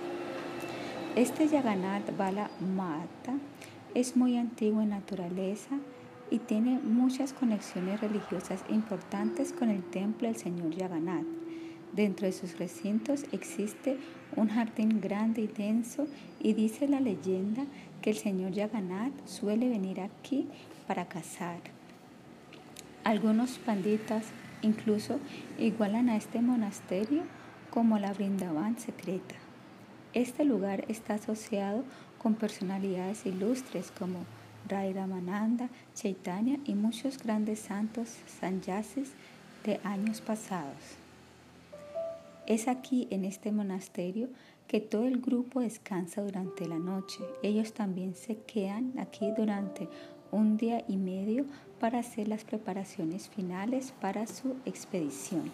[1.15, 3.33] Este Yaganat Bala Mata
[3.95, 5.79] es muy antiguo en naturaleza
[6.29, 11.25] y tiene muchas conexiones religiosas importantes con el templo del Señor Yaganat.
[11.91, 13.97] Dentro de sus recintos existe
[14.35, 16.05] un jardín grande y denso
[16.39, 17.65] y dice la leyenda
[18.01, 20.47] que el señor Yaganat suele venir aquí
[20.87, 21.59] para cazar.
[23.03, 24.25] Algunos panditas
[24.63, 25.19] incluso
[25.59, 27.23] igualan a este monasterio
[27.69, 29.35] como la Brindavan secreta.
[30.13, 31.83] Este lugar está asociado
[32.17, 34.25] con personalidades ilustres como
[34.67, 39.11] Rai Ramananda, Chaitanya y muchos grandes santos sanyasis
[39.65, 40.97] de años pasados.
[42.45, 44.29] Es aquí, en este monasterio,
[44.67, 47.23] que todo el grupo descansa durante la noche.
[47.41, 49.87] Ellos también se quedan aquí durante
[50.33, 51.45] un día y medio
[51.79, 55.51] para hacer las preparaciones finales para su expedición.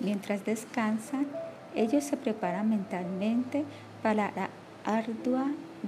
[0.00, 1.26] Mientras descansan,
[1.74, 3.64] ellos se preparan mentalmente
[4.02, 4.50] para la
[4.84, 5.46] ardua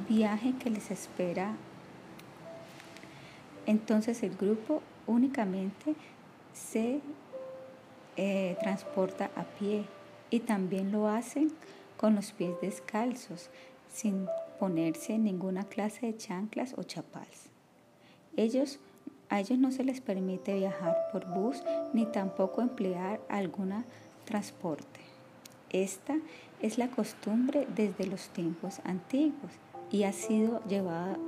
[0.08, 1.54] viaje que les espera.
[3.66, 5.94] Entonces el grupo únicamente
[6.52, 7.00] se
[8.16, 9.84] eh, transporta a pie
[10.28, 11.50] y también lo hacen
[11.96, 13.50] con los pies descalzos,
[13.92, 14.26] sin
[14.58, 17.49] ponerse ninguna clase de chanclas o chapals.
[18.40, 18.78] Ellos,
[19.28, 23.84] a ellos no se les permite viajar por bus ni tampoco emplear algún
[24.24, 25.00] transporte.
[25.68, 26.16] Esta
[26.62, 29.52] es la costumbre desde los tiempos antiguos
[29.90, 31.18] y ha sido llevada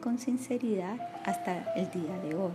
[0.00, 2.52] con sinceridad hasta el día de hoy.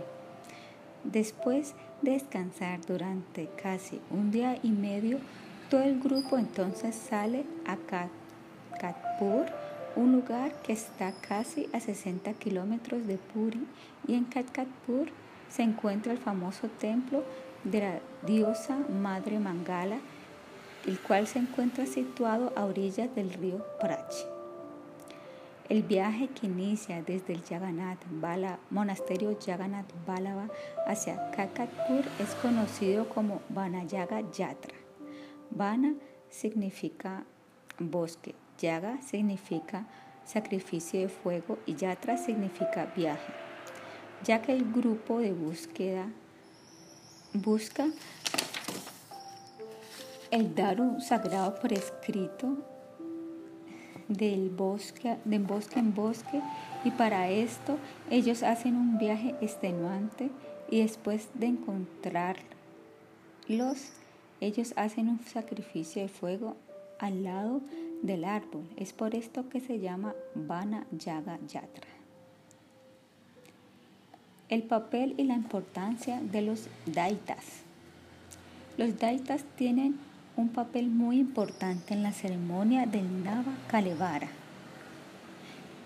[1.04, 5.20] Después de descansar durante casi un día y medio,
[5.70, 7.76] todo el grupo entonces sale a
[8.76, 9.46] Katpur,
[9.98, 13.66] un lugar que está casi a 60 kilómetros de Puri,
[14.06, 15.08] y en Katpur
[15.48, 17.24] se encuentra el famoso templo
[17.64, 19.98] de la diosa Madre Mangala,
[20.86, 24.24] el cual se encuentra situado a orillas del río Prachi.
[25.68, 30.48] El viaje que inicia desde el Jagannath Bala, monasterio Jagannath Balava
[30.86, 34.74] hacia Kakatpur es conocido como Vanayaga Yatra.
[35.50, 35.94] Vana
[36.30, 37.24] significa
[37.78, 39.86] bosque, Yaga significa
[40.24, 43.32] sacrificio de fuego y Yatra significa viaje,
[44.24, 46.06] ya que el grupo de búsqueda
[47.32, 47.86] busca
[50.30, 52.56] el daru sagrado por escrito
[54.08, 56.42] del bosque, de bosque en bosque
[56.84, 57.78] y para esto
[58.10, 60.30] ellos hacen un viaje extenuante
[60.70, 62.42] y después de encontrarlos
[64.40, 66.56] ellos hacen un sacrificio de fuego
[66.98, 67.60] al lado
[68.02, 68.68] del árbol.
[68.76, 71.88] Es por esto que se llama Vana Yaga Yatra.
[74.48, 77.44] El papel y la importancia de los daitas.
[78.76, 79.98] Los daitas tienen
[80.36, 84.28] un papel muy importante en la ceremonia del Nava Kalevara.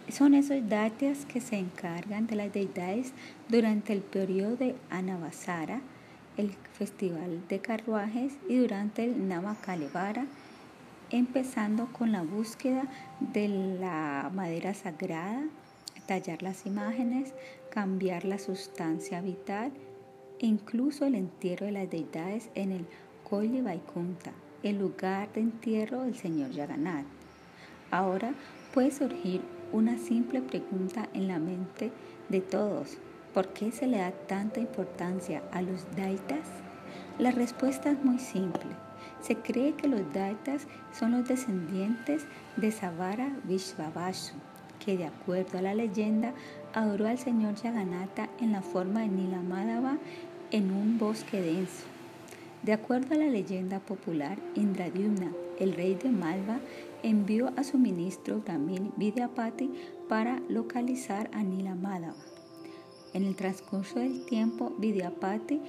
[0.09, 3.13] Son esos daitas que se encargan de las deidades
[3.49, 5.81] durante el periodo de Anavasara,
[6.37, 10.27] el festival de carruajes y durante el Navakalevara,
[11.13, 12.85] empezando con la búsqueda
[13.21, 13.49] de
[13.79, 15.45] la madera sagrada,
[16.07, 17.35] tallar las imágenes,
[17.71, 19.73] cambiar la sustancia vital
[20.41, 22.87] e incluso el entierro de las deidades en el
[23.29, 27.05] Koile Vaikunta, el lugar de entierro del señor Yaganat.
[27.91, 28.35] Ahora
[28.73, 31.93] puede surgir una simple pregunta en la mente
[32.31, 32.97] de todos.
[33.35, 36.49] ¿Por qué se le da tanta importancia a los daitas?
[37.19, 38.82] La respuesta es muy simple.
[39.23, 44.35] Se cree que los daitas son los descendientes de Savara Vishvavasu,
[44.85, 46.35] que de acuerdo a la leyenda
[46.75, 49.99] adoró al señor Yaganata en la forma de Nilamadava
[50.51, 51.85] en un bosque denso.
[52.63, 56.61] De acuerdo a la leyenda popular, Indradyumna, el rey de Malva,
[57.03, 59.71] envió a su ministro Brahmin Vidyapati
[60.09, 62.15] para localizar a Nilamadava.
[63.15, 65.61] En el transcurso del tiempo, Vidyapati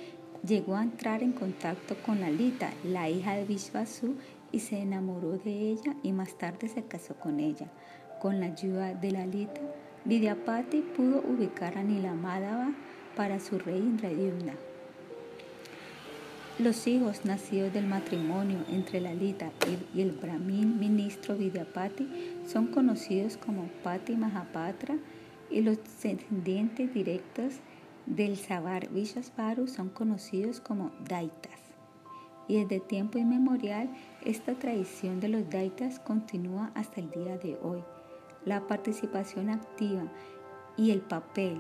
[0.46, 4.16] llegó a entrar en contacto con Lalita, la hija de Vishvasu,
[4.52, 7.68] y se enamoró de ella y más tarde se casó con ella.
[8.22, 9.60] Con la ayuda de Lalita,
[10.06, 12.72] Vidyapati pudo ubicar a Nilamadava
[13.16, 14.54] para su rey Indradyumna.
[16.60, 19.50] Los hijos nacidos del matrimonio entre Lalita
[19.96, 22.08] y el brahmin ministro Vidyapati
[22.46, 24.98] son conocidos como Pati Mahapatra
[25.50, 27.56] y los descendientes directos
[28.06, 31.60] del Savar Vishasvaru son conocidos como Daitas.
[32.48, 33.90] Y desde tiempo inmemorial,
[34.26, 37.84] esta tradición de los Daitas continúa hasta el día de hoy.
[38.46, 40.04] La participación activa
[40.76, 41.58] y el papel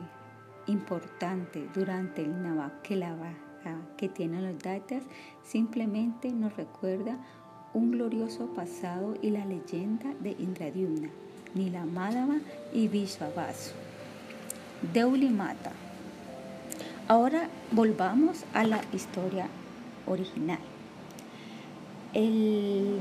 [0.67, 3.33] importante durante el Navakelava
[3.97, 5.03] que tienen los Daitas
[5.43, 7.17] simplemente nos recuerda
[7.73, 11.09] un glorioso pasado y la leyenda de Indradyumna,
[11.55, 12.37] Nilamadava
[12.73, 13.71] y Vishwavasu.
[14.93, 15.71] Deulimata.
[17.09, 19.47] Ahora volvamos a la historia
[20.07, 20.59] original.
[22.13, 22.99] El,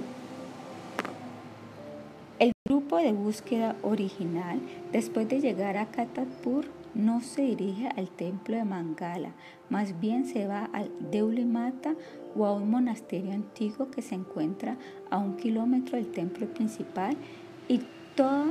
[2.40, 8.56] el grupo de búsqueda original, después de llegar a Katatpur, no se dirige al templo
[8.56, 9.30] de Mangala,
[9.70, 11.94] más bien se va al Deulimata
[12.36, 14.78] o a un monasterio antiguo que se encuentra
[15.10, 17.16] a un kilómetro del templo principal
[17.68, 17.82] y
[18.16, 18.46] todo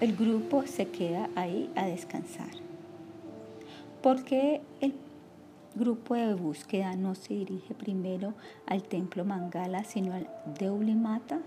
[0.00, 2.69] el grupo se queda ahí a descansar.
[4.02, 4.94] ¿Por qué el
[5.74, 8.32] grupo de búsqueda no se dirige primero
[8.66, 10.26] al templo Mangala, sino al
[10.58, 11.40] Deulimata?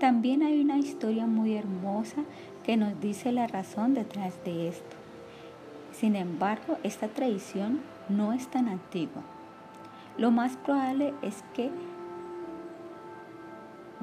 [0.00, 2.24] También hay una historia muy hermosa
[2.62, 4.96] que nos dice la razón detrás de esto.
[5.92, 7.80] Sin embargo, esta tradición
[8.10, 9.22] no es tan antigua.
[10.18, 11.70] Lo más probable es que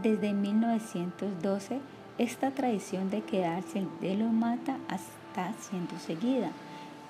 [0.02, 1.82] desde 1912
[2.18, 6.50] esta tradición de quedarse de lo mata está siendo seguida.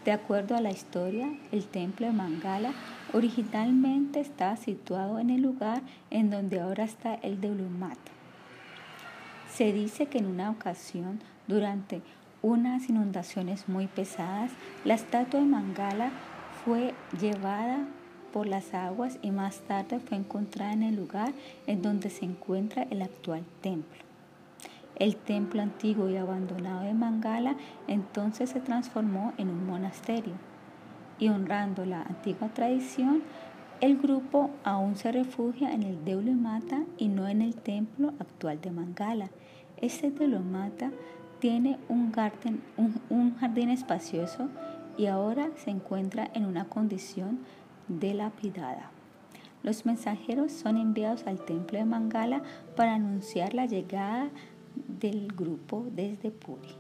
[0.08, 2.72] De acuerdo a la historia, el templo de Mangala
[3.12, 5.82] originalmente estaba situado en el lugar
[6.12, 8.14] en donde ahora está el de Ulumata.
[9.54, 12.02] Se dice que en una ocasión, durante
[12.42, 14.54] unas inundaciones muy pesadas,
[14.86, 16.12] la estatua de Mangala
[16.64, 17.86] fue llevada
[18.32, 21.34] por las aguas y más tarde fue encontrada en el lugar
[21.66, 24.07] en donde se encuentra el actual templo.
[25.00, 27.56] El templo antiguo y abandonado de Mangala
[27.88, 30.34] entonces se transformó en un monasterio
[31.20, 33.22] y honrando la antigua tradición,
[33.80, 38.72] el grupo aún se refugia en el Mata y no en el templo actual de
[38.72, 39.30] Mangala.
[39.78, 40.92] Este Mata
[41.40, 42.12] tiene un,
[43.10, 44.50] un, jardín espacioso
[44.98, 47.40] y ahora se encuentra en una condición
[47.88, 48.90] delapidada.
[49.62, 52.42] Los mensajeros son enviados al templo de Mangala
[52.76, 54.30] para anunciar la llegada
[54.88, 56.76] del grupo desde Puri.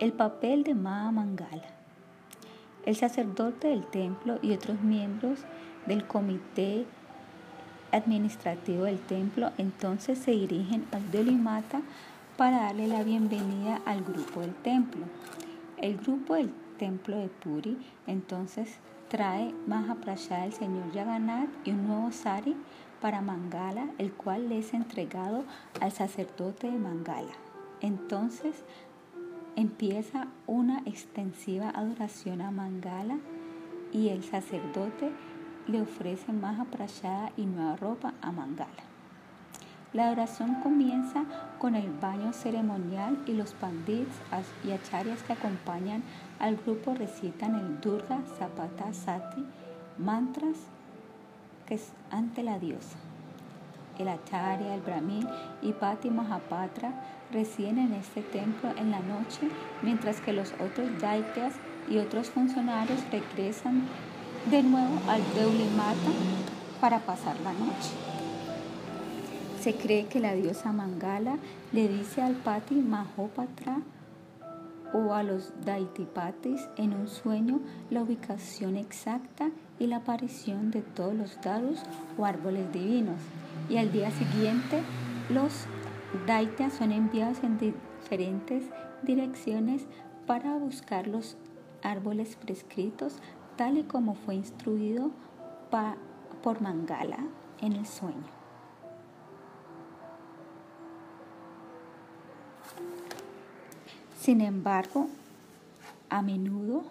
[0.00, 1.70] El papel de Maha Mangala.
[2.84, 5.40] El sacerdote del templo y otros miembros
[5.86, 6.84] del comité
[7.92, 11.82] administrativo del templo entonces se dirigen al Delimata
[12.36, 15.04] para darle la bienvenida al grupo del templo.
[15.76, 18.78] El grupo del templo de Puri entonces
[19.08, 22.56] trae Mahaprasad del señor Yaganat y un nuevo sari
[23.02, 25.44] para Mangala, el cual le es entregado
[25.80, 27.32] al sacerdote de Mangala.
[27.80, 28.64] Entonces
[29.56, 33.18] empieza una extensiva adoración a Mangala
[33.92, 35.10] y el sacerdote
[35.66, 38.84] le ofrece Mahaprasada y nueva ropa a Mangala.
[39.92, 41.24] La oración comienza
[41.58, 44.14] con el baño ceremonial y los pandits
[44.64, 46.02] y acharyas que acompañan
[46.38, 49.44] al grupo recitan el Durga Zapata Sati,
[49.98, 50.56] mantras
[51.66, 52.96] que es ante la diosa.
[53.98, 55.28] El acharya, el brahmin
[55.60, 56.92] y Pati Mahapatra
[57.30, 59.48] residen en este templo en la noche,
[59.82, 61.54] mientras que los otros daityas
[61.88, 63.82] y otros funcionarios regresan
[64.50, 66.10] de nuevo al Deulimata
[66.80, 67.90] para pasar la noche.
[69.60, 71.36] Se cree que la diosa Mangala
[71.72, 73.78] le dice al Pati Mahopatra
[74.92, 81.14] o a los Daitipatis en un sueño la ubicación exacta y la aparición de todos
[81.14, 81.82] los dados
[82.18, 83.20] o árboles divinos.
[83.68, 84.82] Y al día siguiente
[85.30, 85.66] los
[86.26, 88.64] Daityas son enviados en diferentes
[89.02, 89.86] direcciones
[90.26, 91.36] para buscar los
[91.82, 93.16] árboles prescritos
[93.56, 95.10] tal y como fue instruido
[96.42, 97.18] por Mangala
[97.60, 98.41] en el sueño.
[104.22, 105.08] Sin embargo,
[106.08, 106.84] a menudo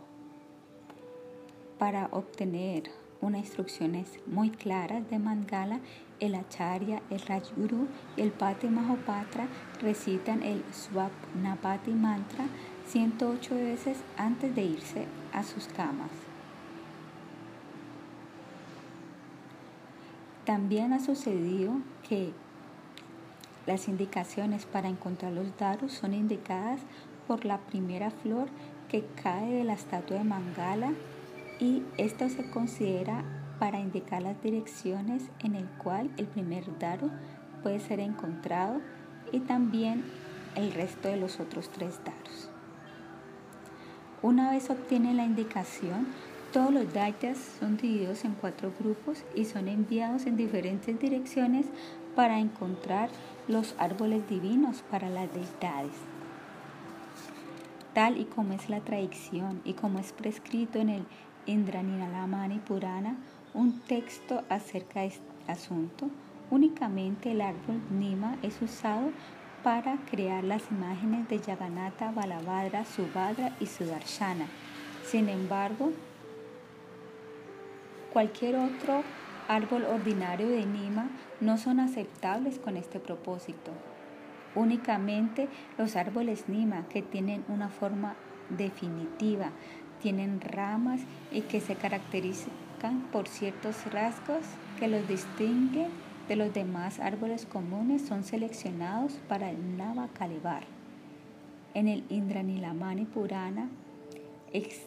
[1.80, 5.80] para obtener unas instrucciones muy claras de Mangala,
[6.20, 9.48] el Acharya, el Rajguru y el Pati Mahopatra
[9.80, 12.48] recitan el Swapnapati mantra
[12.88, 16.12] 108 veces antes de irse a sus camas.
[20.44, 21.76] También ha sucedido
[22.10, 22.34] que
[23.68, 26.82] las indicaciones para encontrar los daros son indicadas
[27.28, 28.50] por la primera flor
[28.90, 30.92] que cae de la estatua de Mangala
[31.60, 33.24] y esto se considera
[33.60, 37.10] para indicar las direcciones en el cual el primer daro
[37.62, 38.82] puede ser encontrado
[39.32, 40.04] y también
[40.56, 42.50] el resto de los otros tres daros.
[44.22, 46.08] Una vez obtiene la indicación,
[46.52, 51.68] todos los daityas son divididos en cuatro grupos y son enviados en diferentes direcciones
[52.16, 53.10] para encontrar
[53.48, 55.96] los árboles divinos para las deidades.
[57.94, 61.06] Tal y como es la tradición y como es prescrito en el
[61.46, 63.18] Indranilamani Purana,
[63.54, 66.10] un texto acerca de este asunto,
[66.50, 69.12] únicamente el árbol Nima es usado
[69.64, 74.46] para crear las imágenes de Yaganata, Balabhadra, Subhadra y Sudarshana.
[75.06, 75.92] Sin embargo,
[78.12, 79.04] cualquier otro
[79.48, 83.72] árbol ordinario de Nima no son aceptables con este propósito.
[84.56, 85.48] Únicamente
[85.78, 88.16] los árboles Nima que tienen una forma
[88.50, 89.52] definitiva,
[90.02, 92.52] tienen ramas y que se caracterizan
[93.12, 94.42] por ciertos rasgos
[94.80, 95.90] que los distinguen
[96.28, 100.64] de los demás árboles comunes son seleccionados para el Nava Kalevar.
[101.74, 103.70] En el Indranilamani Purana
[104.52, 104.82] es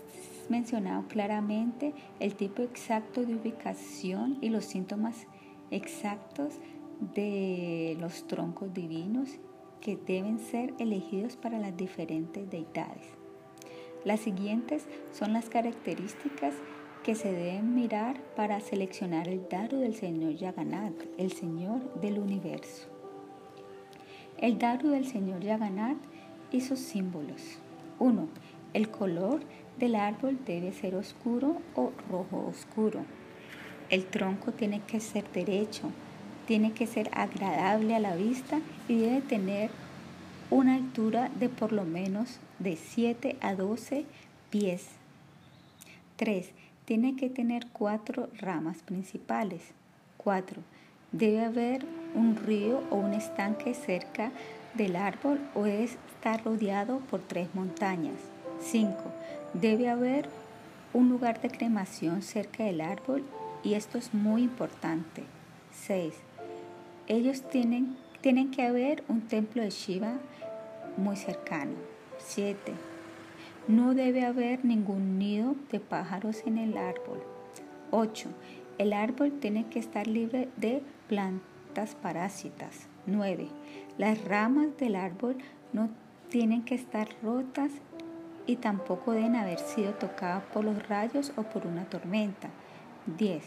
[0.49, 5.27] mencionado claramente el tipo exacto de ubicación y los síntomas
[5.71, 6.55] exactos
[7.15, 9.39] de los troncos divinos
[9.85, 13.07] que deben ser elegidos para las diferentes deidades.
[14.03, 16.55] Las siguientes son las características
[17.05, 22.89] que se deben mirar para seleccionar el daru del señor Yaganat, el señor del universo.
[24.39, 25.99] El daru del señor Yaganat
[26.51, 27.59] y sus símbolos.
[27.99, 28.27] 1.
[28.73, 29.41] El color
[29.79, 33.05] del árbol debe ser oscuro o rojo oscuro.
[33.91, 35.91] El tronco tiene que ser derecho,
[36.47, 39.71] tiene que ser agradable a la vista y debe tener
[40.51, 44.05] una altura de por lo menos de 7 a 12
[44.51, 44.87] pies.
[46.17, 46.51] 3.
[46.85, 49.63] Tiene que tener cuatro ramas principales.
[50.19, 50.63] 4.
[51.13, 54.31] Debe haber un río o un estanque cerca
[54.75, 58.17] del árbol o estar rodeado por tres montañas.
[58.61, 58.97] 5.
[59.55, 60.29] Debe haber
[60.93, 63.25] un lugar de cremación cerca del árbol
[63.63, 65.25] y esto es muy importante.
[65.73, 66.15] 6.
[67.07, 70.15] Ellos tienen, tienen que haber un templo de Shiva
[70.97, 71.75] muy cercano.
[72.17, 72.73] 7.
[73.69, 77.23] No debe haber ningún nido de pájaros en el árbol.
[77.91, 78.31] 8.
[78.79, 82.89] El árbol tiene que estar libre de plantas parásitas.
[83.07, 83.49] 9.
[83.99, 85.37] Las ramas del árbol
[85.75, 85.91] no
[86.31, 87.71] tienen que estar rotas
[88.47, 92.49] y tampoco deben haber sido tocadas por los rayos o por una tormenta.
[93.19, 93.45] 10.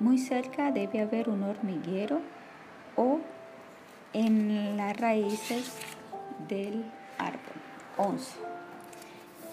[0.00, 2.20] Muy cerca debe haber un hormiguero
[2.96, 3.18] o
[4.12, 5.72] en las raíces
[6.48, 6.84] del
[7.18, 7.40] árbol.
[7.96, 8.36] 11.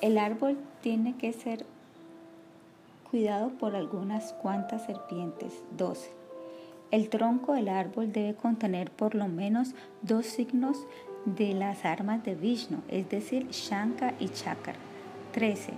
[0.01, 1.65] El árbol tiene que ser
[3.09, 5.53] cuidado por algunas cuantas serpientes.
[5.77, 6.11] 12.
[6.91, 10.85] El tronco del árbol debe contener por lo menos dos signos
[11.25, 14.75] de las armas de Vishnu, es decir, Shanka y Chakra.
[15.33, 15.73] 13.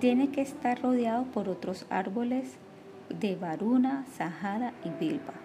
[0.00, 2.56] Tiene que estar rodeado por otros árboles
[3.08, 5.43] de Varuna, Sahara y Bilba.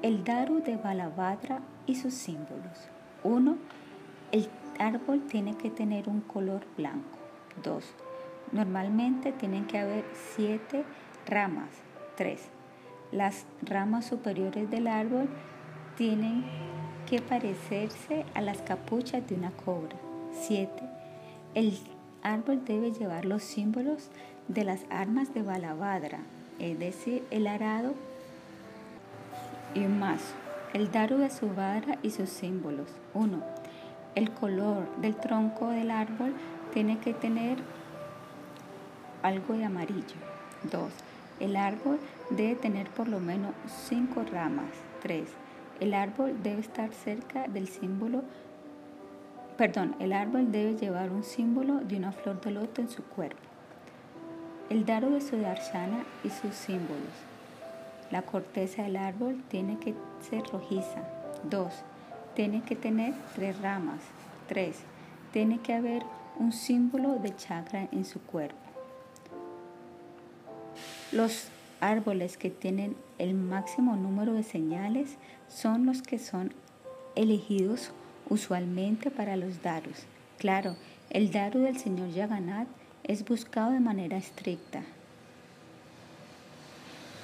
[0.00, 2.88] El Daru de Balabhadra y sus símbolos.
[3.24, 3.56] 1.
[4.30, 7.18] El árbol tiene que tener un color blanco.
[7.64, 7.84] 2.
[8.52, 10.04] Normalmente tienen que haber
[10.36, 10.84] 7
[11.26, 11.70] ramas.
[12.16, 12.40] 3.
[13.10, 15.28] Las ramas superiores del árbol
[15.96, 16.44] tienen
[17.10, 19.96] que parecerse a las capuchas de una cobra.
[20.32, 20.70] 7.
[21.56, 21.76] El
[22.22, 24.10] árbol debe llevar los símbolos
[24.46, 26.20] de las armas de Balabhadra,
[26.60, 27.94] es decir, el arado
[29.74, 30.34] y un mazo.
[30.72, 32.88] El daru de Subhadra y sus símbolos.
[33.14, 33.42] 1.
[34.14, 36.34] El color del tronco del árbol
[36.72, 37.58] tiene que tener
[39.22, 40.16] algo de amarillo.
[40.70, 40.90] 2.
[41.40, 41.98] El árbol
[42.30, 43.52] debe tener por lo menos
[43.88, 44.70] 5 ramas.
[45.02, 45.28] 3
[45.80, 48.22] el árbol debe estar cerca del símbolo,
[49.56, 53.38] perdón, el árbol debe llevar un símbolo de una flor de loto en su cuerpo.
[54.70, 57.27] El daru de Sudarshana y sus símbolos.
[58.10, 59.94] La corteza del árbol tiene que
[60.28, 61.02] ser rojiza.
[61.44, 61.72] 2.
[62.34, 64.00] Tiene que tener tres ramas.
[64.48, 64.76] 3.
[65.32, 66.02] Tiene que haber
[66.38, 68.56] un símbolo de chakra en su cuerpo.
[71.12, 71.48] Los
[71.80, 75.16] árboles que tienen el máximo número de señales
[75.48, 76.52] son los que son
[77.14, 77.92] elegidos
[78.28, 80.04] usualmente para los darus.
[80.38, 80.76] Claro,
[81.10, 82.68] el daru del señor Yaganat
[83.04, 84.82] es buscado de manera estricta.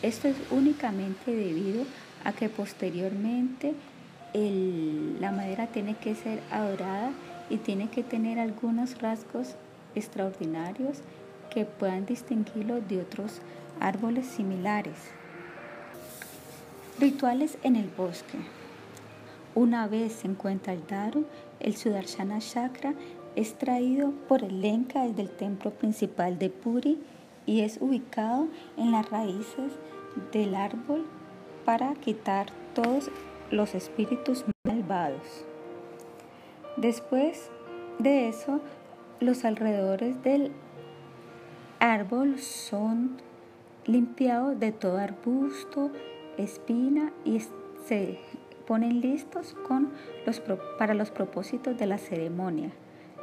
[0.04, 1.86] Esto es únicamente debido
[2.24, 3.72] a que posteriormente
[4.34, 7.10] la madera tiene que ser adorada
[7.48, 9.54] y tiene que tener algunos rasgos
[9.94, 10.98] extraordinarios
[11.48, 13.40] que puedan distinguirlo de otros
[13.80, 14.98] árboles similares.
[17.00, 18.36] Rituales en el bosque.
[19.54, 21.24] Una vez se encuentra el Daru,
[21.60, 22.92] el Sudarshana Chakra
[23.36, 26.98] es traído por el Lenka desde el templo principal de Puri
[27.46, 29.72] y es ubicado en las raíces
[30.32, 31.04] del árbol
[31.64, 33.10] para quitar todos
[33.50, 35.44] los espíritus malvados.
[36.76, 37.50] Después
[37.98, 38.60] de eso,
[39.20, 40.52] los alrededores del
[41.78, 43.16] árbol son
[43.86, 45.90] limpiados de todo arbusto,
[46.36, 47.40] espina y
[47.86, 48.18] se
[48.66, 49.92] ponen listos con
[50.26, 50.42] los,
[50.78, 52.70] para los propósitos de la ceremonia.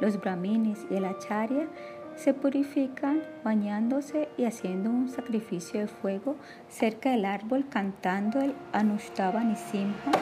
[0.00, 1.68] Los brahminis y el acharya
[2.16, 6.36] se purifican bañándose y haciendo un sacrificio de fuego
[6.68, 10.12] cerca del árbol cantando el Anushtava Nisimha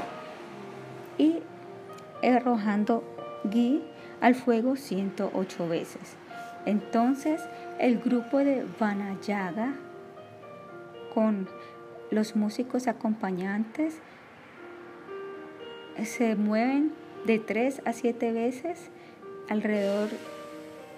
[1.19, 1.41] y
[2.23, 3.05] arrojando
[3.45, 3.83] ghee
[4.21, 6.17] al fuego 108 veces.
[6.67, 7.43] Entonces
[7.79, 9.75] el grupo de Vanayaga
[11.15, 11.49] con
[12.11, 14.01] los músicos acompañantes
[16.05, 16.93] se mueven
[17.27, 18.91] de 3 a 7 veces
[19.49, 20.09] alrededor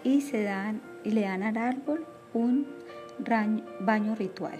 [0.05, 2.67] y, se dan, y le dan al árbol un
[3.81, 4.59] baño ritual.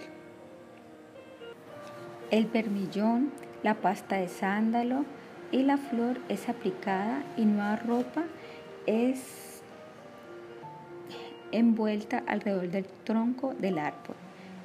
[2.31, 3.31] El vermillón,
[3.61, 5.05] la pasta de sándalo
[5.51, 8.23] y la flor es aplicada y nueva ropa
[8.85, 9.61] es
[11.51, 14.15] envuelta alrededor del tronco del árbol.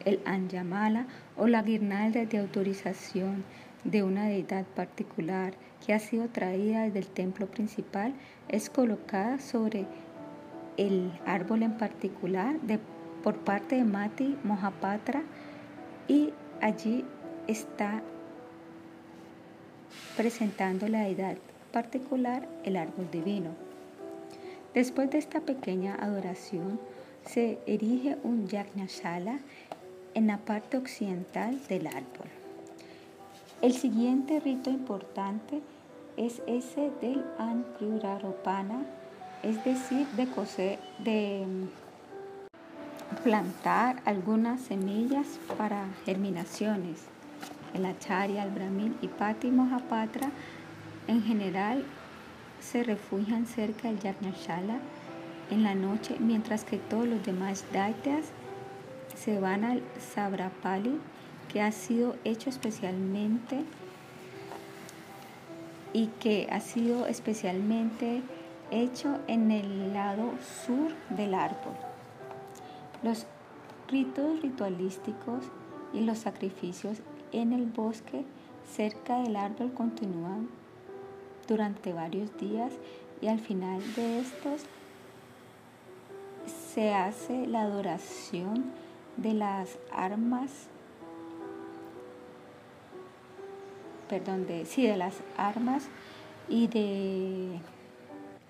[0.05, 1.07] El anjamala
[1.37, 3.45] o la guirnalda de autorización
[3.85, 5.55] de una deidad particular
[5.85, 8.15] que ha sido traída desde el templo principal
[8.49, 9.87] es colocada sobre
[10.79, 12.81] el árbol en particular de,
[13.23, 15.23] por parte de Mati Mohapatra
[16.07, 17.05] y allí
[17.47, 18.03] está
[20.17, 21.37] presentando la deidad
[21.73, 23.51] particular el árbol divino.
[24.73, 26.81] Después de esta pequeña adoración
[27.27, 29.41] se erige un yajnashala
[30.15, 32.29] en la parte occidental del árbol.
[33.61, 35.61] El siguiente rito importante
[36.17, 38.87] es ese del Ankuraropana,
[39.43, 40.27] es decir, de,
[40.99, 41.69] de mm,
[43.23, 45.27] plantar algunas semillas
[45.57, 47.05] para germinaciones.
[47.75, 50.31] El acharya, el brahmin y pati mohapatra
[51.07, 51.85] en general
[52.61, 54.79] se refugian cerca del Yarnashala
[55.51, 58.27] en la noche, mientras que todos los demás daityas
[59.17, 59.83] se van al
[60.15, 60.99] Sabrapali
[61.53, 63.65] que ha sido hecho especialmente
[65.93, 68.23] y que ha sido especialmente
[68.71, 70.33] hecho en el lado
[70.67, 71.75] sur del árbol.
[73.03, 73.27] Los
[73.89, 75.45] ritos ritualísticos
[75.93, 76.99] y los sacrificios
[77.33, 78.25] en el bosque
[78.75, 80.49] cerca del árbol continúan
[81.47, 82.73] durante varios días
[83.21, 84.63] y al final de estos
[86.75, 88.73] se hace la adoración
[89.17, 90.69] de las armas
[94.09, 95.89] perdón, de, sí, de las armas
[96.49, 97.61] y de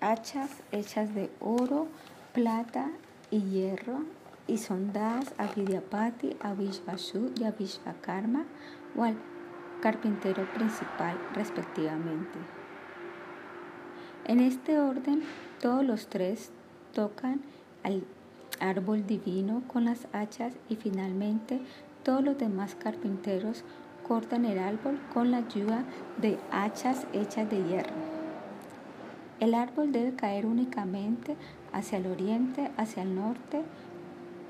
[0.01, 1.87] hachas hechas de oro,
[2.33, 2.89] plata
[3.31, 4.01] y hierro
[4.47, 8.45] y son dadas a Vidyapati, a Vishvashu y a Vishvakarma
[8.95, 9.15] o al
[9.81, 12.39] carpintero principal respectivamente.
[14.25, 15.23] En este orden,
[15.59, 16.51] todos los tres
[16.93, 17.41] tocan
[17.83, 18.03] al
[18.59, 21.59] árbol divino con las hachas y finalmente
[22.03, 23.63] todos los demás carpinteros
[24.07, 25.83] cortan el árbol con la ayuda
[26.17, 28.18] de hachas hechas de hierro.
[29.39, 31.37] El árbol debe caer únicamente
[31.71, 33.63] hacia el oriente, hacia el norte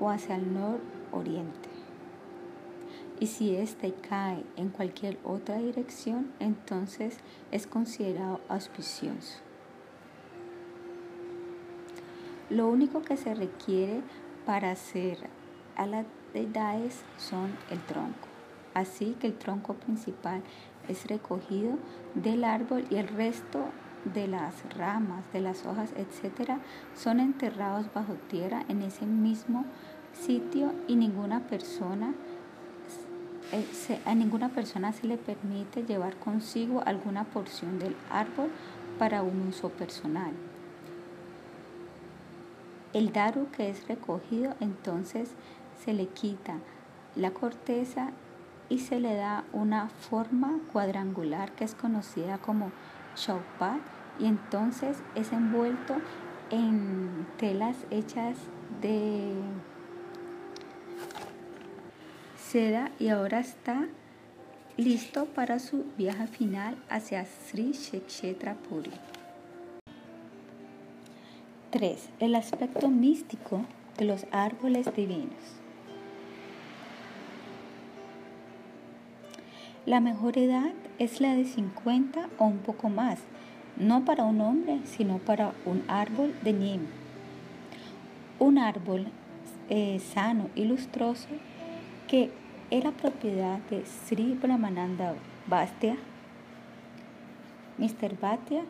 [0.00, 1.68] o hacia el nororiente.
[3.20, 7.18] Y si éste cae en cualquier otra dirección, entonces
[7.52, 9.38] es considerado auspicioso.
[12.48, 14.00] Lo único que se requiere
[14.44, 15.18] para hacer
[15.76, 18.26] a las deidades son el tronco.
[18.74, 20.42] Así que el tronco principal
[20.88, 21.78] es recogido
[22.14, 23.66] del árbol y el resto
[24.04, 26.52] de las ramas, de las hojas, etc.,
[26.96, 29.64] son enterrados bajo tierra en ese mismo
[30.12, 32.14] sitio y ninguna persona
[33.52, 38.48] eh, a ninguna persona se le permite llevar consigo alguna porción del árbol
[38.98, 40.32] para un uso personal.
[42.92, 45.30] El daru que es recogido entonces
[45.84, 46.58] se le quita
[47.16, 48.10] la corteza
[48.68, 52.70] y se le da una forma cuadrangular que es conocida como
[54.18, 55.96] y entonces es envuelto
[56.50, 58.36] en telas hechas
[58.80, 59.32] de
[62.36, 63.86] seda y ahora está
[64.76, 68.92] listo para su viaje final hacia Sri Shekshetra Puri.
[71.70, 72.08] 3.
[72.18, 73.64] El aspecto místico
[73.96, 75.60] de los árboles divinos.
[79.90, 80.70] La mejor edad
[81.00, 83.18] es la de 50 o un poco más,
[83.76, 86.82] no para un hombre, sino para un árbol de nim.
[88.38, 89.08] Un árbol
[89.68, 91.26] eh, sano y lustroso
[92.06, 92.30] que
[92.70, 95.16] era propiedad de Sri Brahmananda
[95.48, 95.96] Bastia.
[97.76, 98.16] Mr.
[98.16, 98.62] Bhatia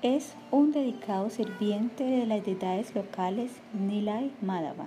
[0.00, 4.86] es un dedicado sirviente de las deidades locales Nilay Madhava.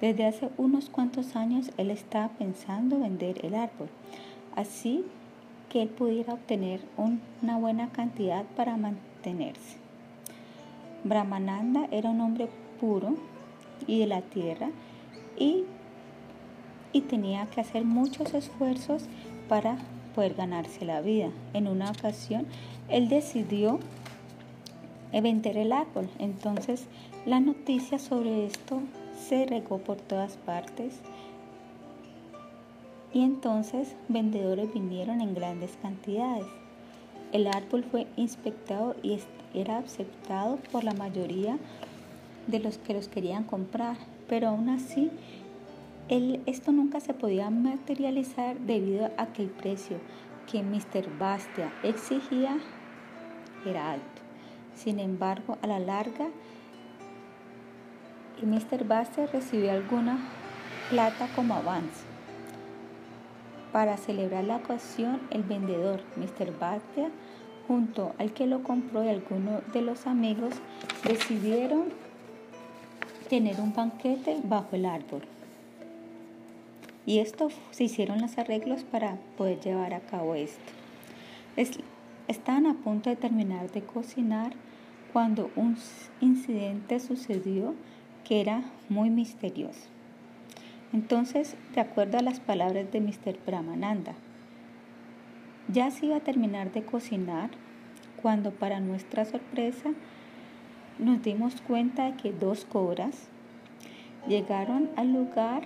[0.00, 3.88] Desde hace unos cuantos años él estaba pensando vender el árbol,
[4.56, 5.04] así
[5.68, 9.76] que él pudiera obtener una buena cantidad para mantenerse.
[11.04, 12.48] Brahmananda era un hombre
[12.80, 13.16] puro
[13.86, 14.70] y de la tierra
[15.36, 15.64] y,
[16.92, 19.04] y tenía que hacer muchos esfuerzos
[19.48, 19.78] para
[20.14, 21.30] poder ganarse la vida.
[21.52, 22.46] En una ocasión,
[22.88, 23.80] él decidió
[25.20, 26.08] vender el árbol.
[26.18, 26.86] Entonces,
[27.26, 28.80] la noticia sobre esto
[29.16, 31.00] se regó por todas partes.
[33.14, 36.46] Y entonces vendedores vinieron en grandes cantidades.
[37.32, 39.20] El árbol fue inspectado y
[39.54, 41.56] era aceptado por la mayoría
[42.48, 43.96] de los que los querían comprar,
[44.28, 45.10] pero aún así
[46.08, 49.98] esto nunca se podía materializar debido a que el precio
[50.50, 51.16] que Mr.
[51.18, 52.58] Bastia exigía
[53.64, 54.22] era alto.
[54.74, 56.28] Sin embargo, a la larga,
[58.42, 58.84] Mr.
[58.84, 60.18] Bastia recibió alguna
[60.90, 62.03] plata como avance.
[63.74, 66.56] Para celebrar la ocasión, el vendedor, Mr.
[66.56, 67.10] Bastia,
[67.66, 70.54] junto al que lo compró y algunos de los amigos,
[71.02, 71.86] decidieron
[73.28, 75.22] tener un banquete bajo el árbol.
[77.04, 80.70] Y esto se hicieron los arreglos para poder llevar a cabo esto.
[82.28, 84.52] estaban a punto de terminar de cocinar
[85.12, 85.76] cuando un
[86.20, 87.74] incidente sucedió
[88.22, 89.93] que era muy misterioso.
[90.94, 93.36] Entonces, de acuerdo a las palabras de Mr.
[93.44, 94.14] Brahmananda,
[95.66, 97.50] ya se iba a terminar de cocinar
[98.22, 99.90] cuando para nuestra sorpresa
[101.00, 103.26] nos dimos cuenta de que dos cobras
[104.28, 105.64] llegaron al lugar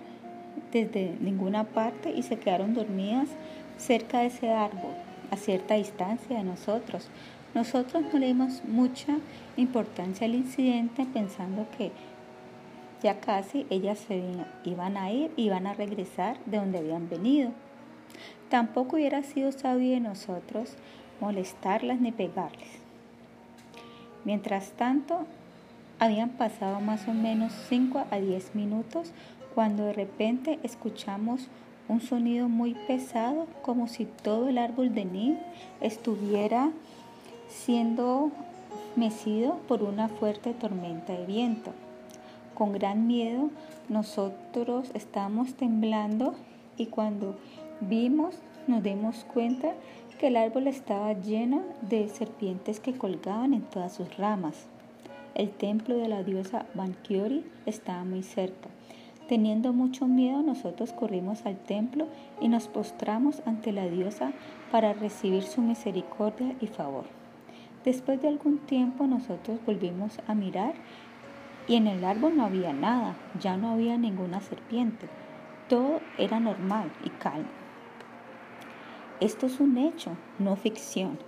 [0.73, 3.29] desde ninguna parte y se quedaron dormidas
[3.77, 4.95] cerca de ese árbol,
[5.31, 7.11] a cierta distancia de nosotros.
[7.55, 9.19] Nosotros no le dimos mucha
[9.59, 11.93] importancia al incidente pensando que
[13.03, 14.23] ya casi ellas se
[14.65, 17.51] iban a ir iban a regresar de donde habían venido.
[18.49, 20.75] Tampoco hubiera sido sabio de nosotros
[21.21, 22.69] molestarlas ni pegarles.
[24.25, 25.27] Mientras tanto,
[25.99, 29.13] habían pasado más o menos 5 a 10 minutos
[29.55, 31.49] cuando de repente escuchamos
[31.89, 35.37] un sonido muy pesado como si todo el árbol de Nim
[35.81, 36.71] estuviera
[37.49, 38.31] siendo
[38.95, 41.73] mecido por una fuerte tormenta de viento.
[42.59, 43.51] Con gran miedo
[43.89, 46.35] nosotros estábamos temblando
[46.77, 47.37] y cuando
[47.81, 48.35] vimos
[48.67, 49.75] nos dimos cuenta
[50.19, 54.67] que el árbol estaba lleno de serpientes que colgaban en todas sus ramas.
[55.37, 58.69] El templo de la diosa Bankiori estaba muy cerca.
[59.29, 62.09] Teniendo mucho miedo, nosotros corrimos al templo
[62.41, 64.33] y nos postramos ante la diosa
[64.73, 67.05] para recibir su misericordia y favor.
[67.85, 70.75] Después de algún tiempo nosotros volvimos a mirar
[71.69, 75.07] y en el árbol no había nada, ya no había ninguna serpiente.
[75.69, 77.49] Todo era normal y calmo.
[79.21, 81.19] Esto es un hecho, no ficción.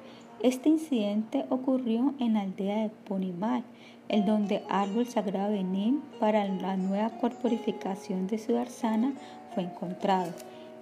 [0.43, 3.65] Este incidente ocurrió en la aldea de Ponimal,
[4.09, 9.13] el donde árbol sagrado de Nim para la nueva corporificación de su Arsana
[9.55, 10.33] fue encontrado.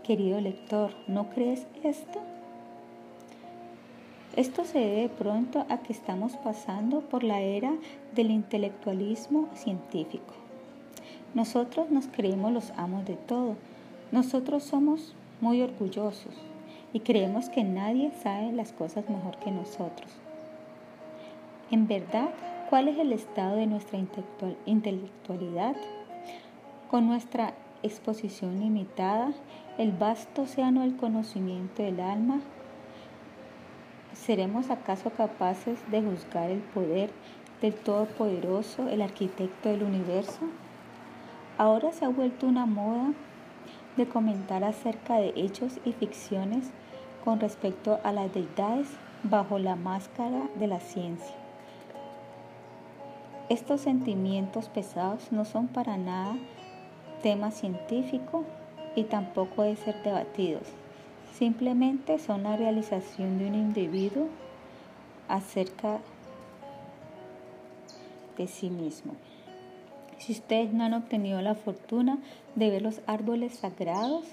[0.04, 2.20] Querido lector, ¿no crees esto?
[4.36, 7.72] Esto se debe pronto a que estamos pasando por la era
[8.18, 10.34] del intelectualismo científico.
[11.34, 13.54] Nosotros nos creemos los amos de todo.
[14.10, 16.34] Nosotros somos muy orgullosos
[16.92, 20.10] y creemos que nadie sabe las cosas mejor que nosotros.
[21.70, 22.30] En verdad,
[22.70, 24.00] ¿cuál es el estado de nuestra
[24.66, 25.76] intelectualidad?
[26.90, 27.54] Con nuestra
[27.84, 29.32] exposición limitada,
[29.78, 32.40] el vasto océano del conocimiento del alma,
[34.12, 37.10] ¿seremos acaso capaces de juzgar el poder
[37.60, 40.40] del Todopoderoso, el arquitecto del universo?
[41.56, 43.12] Ahora se ha vuelto una moda
[43.96, 46.70] de comentar acerca de hechos y ficciones
[47.24, 48.88] con respecto a las deidades
[49.24, 51.34] bajo la máscara de la ciencia.
[53.48, 56.36] Estos sentimientos pesados no son para nada
[57.22, 58.44] tema científico
[58.94, 60.62] y tampoco de ser debatidos.
[61.34, 64.28] Simplemente son la realización de un individuo
[65.28, 66.17] acerca de
[68.46, 69.14] sí mismo.
[70.18, 72.18] Si ustedes no han obtenido la fortuna
[72.54, 74.24] de ver los árboles sagrados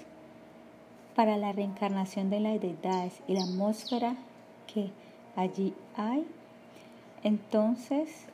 [1.14, 4.16] para la reencarnación de las deidades y la atmósfera
[4.72, 4.90] que
[5.36, 6.26] allí hay,
[7.22, 8.26] entonces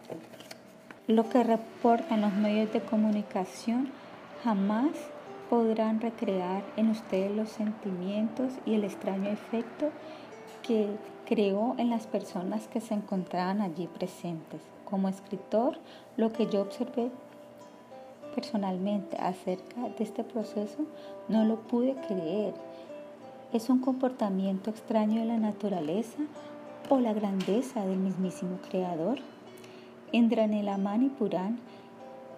[1.06, 3.90] lo que reportan los medios de comunicación
[4.42, 4.90] jamás
[5.50, 9.90] podrán recrear en ustedes los sentimientos y el extraño efecto
[10.62, 10.88] que
[11.26, 14.62] creó en las personas que se encontraban allí presentes.
[14.92, 15.78] Como escritor,
[16.18, 17.10] lo que yo observé
[18.34, 20.84] personalmente acerca de este proceso
[21.28, 22.52] no lo pude creer.
[23.54, 26.18] ¿Es un comportamiento extraño de la naturaleza
[26.90, 29.16] o la grandeza del mismísimo Creador?
[30.12, 31.58] Indranelaman y Puran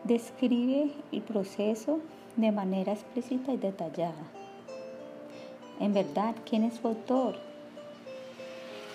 [0.04, 1.98] describe el proceso
[2.36, 4.30] de manera explícita y detallada.
[5.80, 7.34] En verdad, ¿quién es su autor?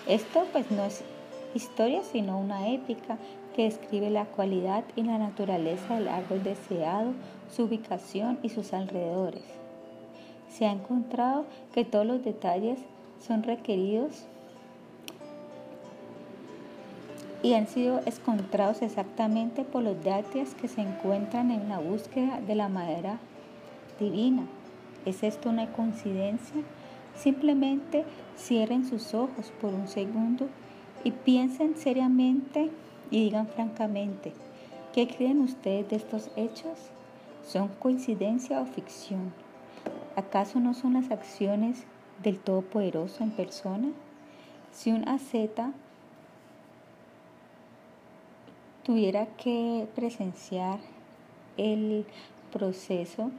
[0.08, 1.04] Esto pues no es
[1.54, 3.18] historia, sino una épica
[3.64, 7.12] describe la cualidad y la naturaleza del árbol deseado,
[7.54, 9.42] su ubicación y sus alrededores.
[10.48, 12.78] Se ha encontrado que todos los detalles
[13.20, 14.26] son requeridos
[17.42, 22.54] y han sido encontrados exactamente por los dátias que se encuentran en la búsqueda de
[22.54, 23.18] la madera
[23.98, 24.42] divina.
[25.06, 26.62] ¿Es esto una coincidencia?
[27.16, 28.04] Simplemente
[28.36, 30.48] cierren sus ojos por un segundo
[31.04, 32.70] y piensen seriamente
[33.10, 34.32] y digan francamente,
[34.92, 36.78] ¿qué creen ustedes de estos hechos?
[37.44, 39.32] ¿Son coincidencia o ficción?
[40.16, 41.84] ¿Acaso no son las acciones
[42.22, 43.88] del Todopoderoso en persona?
[44.72, 45.72] Si un asceta
[48.84, 50.78] tuviera que presenciar
[51.56, 52.06] el
[52.52, 53.30] proceso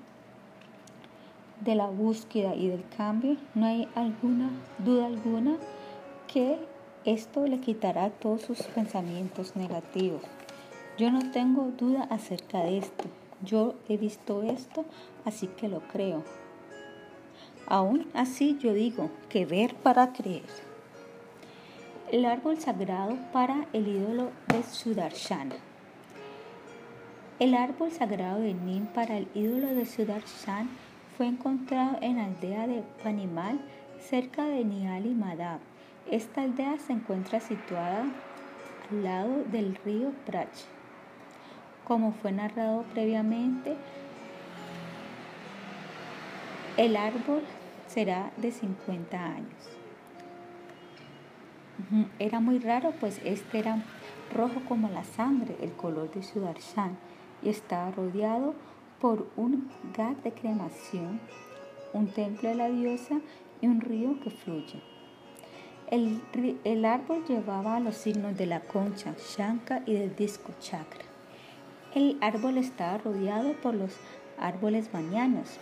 [1.62, 4.50] de la búsqueda y del cambio, no hay alguna
[4.80, 5.58] duda alguna
[6.32, 6.58] que
[7.06, 10.22] esto le quitará todos sus pensamientos negativos.
[10.98, 13.06] Yo no tengo duda acerca de esto.
[13.44, 14.86] Yo he visto esto,
[15.26, 16.24] así que lo creo.
[17.66, 20.44] Aún así yo digo que ver para creer.
[22.12, 25.56] El árbol sagrado para el ídolo de Sudarshana.
[27.40, 30.70] El árbol sagrado de Nim para el ídolo de Sudarshan
[31.18, 33.60] fue encontrado en la aldea de Panimal,
[34.00, 35.71] cerca de Niali Madab.
[36.10, 38.06] Esta aldea se encuentra situada
[38.90, 40.66] al lado del río Prach.
[41.86, 43.76] Como fue narrado previamente,
[46.78, 47.44] el árbol
[47.88, 49.70] será de 50 años.
[52.20, 53.84] Era muy raro, pues este era
[54.34, 56.98] rojo como la sangre, el color de Sudarshan,
[57.42, 58.54] y estaba rodeado
[59.00, 61.20] por un gat de cremación,
[61.94, 63.20] un templo de la diosa
[63.62, 64.91] y un río que fluye.
[65.92, 71.04] El, árbol llevaba los signos de la concha, shanka y del disco chakra.
[71.94, 73.98] El árbol estaba rodeado por los
[74.40, 75.60] árboles bañanos.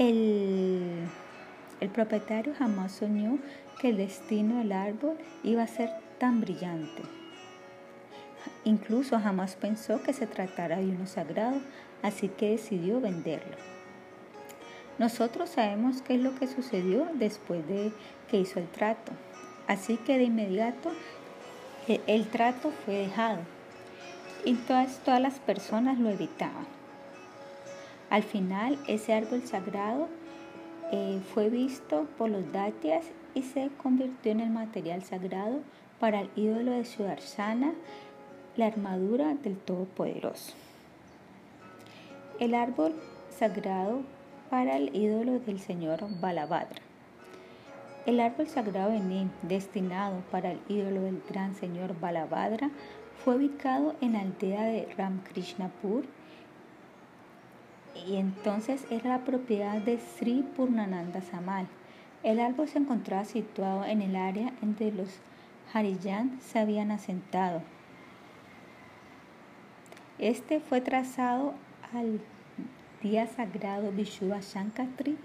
[0.00, 1.06] El,
[1.78, 3.38] el propietario jamás soñó
[3.80, 7.02] que el destino del árbol iba a ser tan brillante.
[8.64, 11.60] Incluso jamás pensó que se tratara de uno sagrado,
[12.02, 13.73] así que decidió venderlo.
[14.98, 17.92] Nosotros sabemos qué es lo que sucedió después de
[18.30, 19.12] que hizo el trato,
[19.66, 20.92] así que de inmediato
[21.88, 23.40] eh, el trato fue dejado
[24.44, 26.66] y todas, todas las personas lo evitaban.
[28.10, 30.08] Al final ese árbol sagrado
[30.92, 35.60] eh, fue visto por los datias y se convirtió en el material sagrado
[35.98, 37.72] para el ídolo de Sudarsana
[38.56, 40.52] la armadura del Todopoderoso.
[42.38, 42.94] El árbol
[43.36, 44.02] sagrado
[44.54, 46.80] para el ídolo del Señor Balabhadra.
[48.06, 52.70] El árbol sagrado de Nim, destinado para el ídolo del gran Señor Balabhadra,
[53.24, 56.04] fue ubicado en la aldea de Ramkrishnapur
[58.06, 61.66] y entonces era la propiedad de Sri Purnananda Samal.
[62.22, 65.08] El árbol se encontraba situado en el área entre los
[65.72, 67.60] Harijan se habían asentado
[70.18, 71.54] este fue trazado
[71.92, 72.20] al
[73.04, 75.18] día sagrado Vishuva Shankatri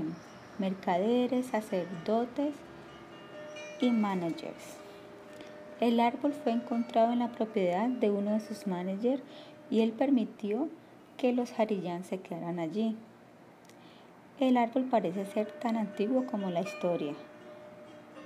[0.59, 2.55] mercaderes, sacerdotes
[3.91, 4.79] managers.
[5.81, 9.23] El árbol fue encontrado en la propiedad de uno de sus managers
[9.71, 10.69] y él permitió
[11.17, 12.97] que los Hariyán se quedaran allí.
[14.41, 17.15] El árbol parece ser tan antiguo como la historia.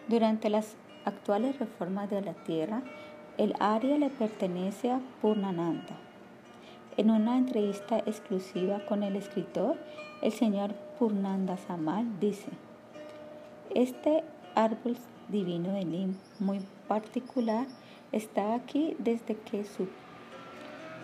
[0.08, 2.82] Durante las actuales reformas de la tierra,
[3.36, 5.96] el área le pertenece a Purnananda.
[6.96, 9.76] En una entrevista exclusiva con el escritor,
[10.22, 12.48] el señor Purnanda Samal dice,
[13.74, 14.96] este árbol
[15.28, 17.66] divino de Nim, muy particular,
[18.12, 19.88] está aquí desde que su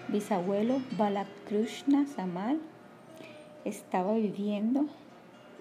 [0.08, 2.58] bisabuelo Balakrushna Samal
[3.64, 4.86] estaba viviendo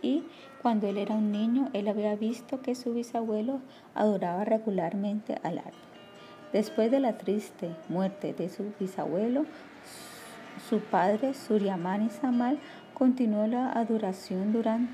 [0.01, 0.23] y
[0.61, 3.61] cuando él era un niño él había visto que su bisabuelo
[3.95, 5.73] adoraba regularmente al árbol.
[6.51, 9.45] Después de la triste muerte de su bisabuelo,
[10.69, 12.59] su padre Suryamani Samal
[12.93, 14.89] continuó la adoración durante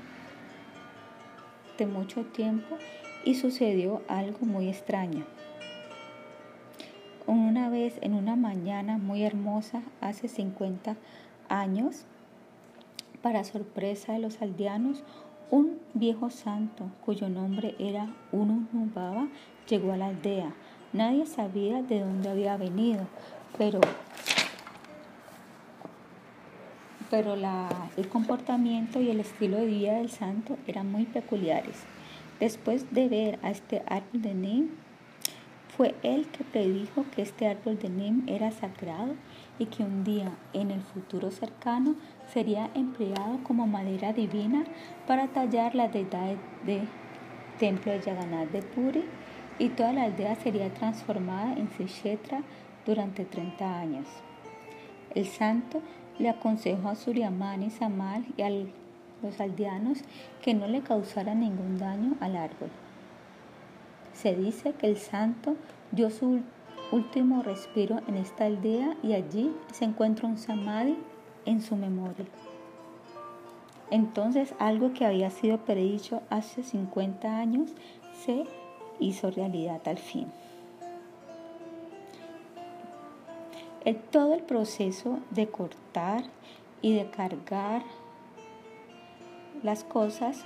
[1.86, 2.76] mucho tiempo
[3.24, 5.24] y sucedió algo muy extraño.
[7.26, 10.96] Una vez en una mañana muy hermosa, hace 50
[11.48, 12.04] años,
[13.22, 15.04] para sorpresa de los aldeanos,
[15.50, 19.28] un viejo santo cuyo nombre era Ununubaba
[19.68, 20.52] llegó a la aldea.
[20.92, 23.06] Nadie sabía de dónde había venido,
[23.58, 23.80] pero,
[27.10, 27.34] pero
[27.96, 31.84] el comportamiento y el estilo de vida del santo eran muy peculiares.
[32.40, 34.70] Después de ver a este árbol de Nim,
[35.76, 39.14] fue él que predijo que este árbol de Nim era sagrado
[39.58, 41.94] y que un día en el futuro cercano
[42.32, 44.64] sería empleado como madera divina
[45.06, 46.82] para tallar la deidad de
[47.58, 49.04] templo de Jagannath de Puri
[49.58, 52.42] y toda la aldea sería transformada en Sishetra
[52.86, 54.06] durante 30 años.
[55.14, 55.82] El santo
[56.18, 58.50] le aconsejó a Suryamani Samal y a
[59.22, 59.98] los aldeanos
[60.42, 62.70] que no le causaran ningún daño al árbol.
[64.12, 65.56] Se dice que el santo
[65.92, 66.40] dio su
[66.92, 70.96] último respiro en esta aldea y allí se encuentra un samadhi
[71.44, 72.26] en su memoria.
[73.90, 77.70] Entonces algo que había sido predicho hace 50 años
[78.24, 78.44] se
[79.00, 80.28] hizo realidad al fin.
[83.84, 86.24] El, todo el proceso de cortar
[86.82, 87.82] y de cargar
[89.62, 90.44] las cosas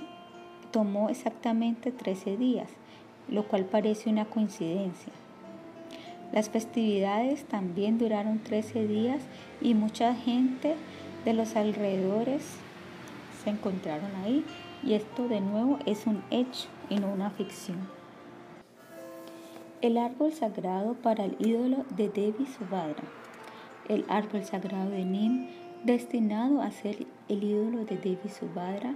[0.71, 2.69] tomó exactamente 13 días,
[3.29, 5.13] lo cual parece una coincidencia.
[6.31, 9.21] Las festividades también duraron 13 días
[9.61, 10.75] y mucha gente
[11.23, 12.43] de los alrededores
[13.43, 14.43] se encontraron ahí
[14.83, 17.77] y esto de nuevo es un hecho y no una ficción.
[19.81, 23.03] El árbol sagrado para el ídolo de Devi Subhadra.
[23.87, 25.47] El árbol sagrado de Nim,
[25.85, 28.95] destinado a ser el ídolo de Devi Subhadra,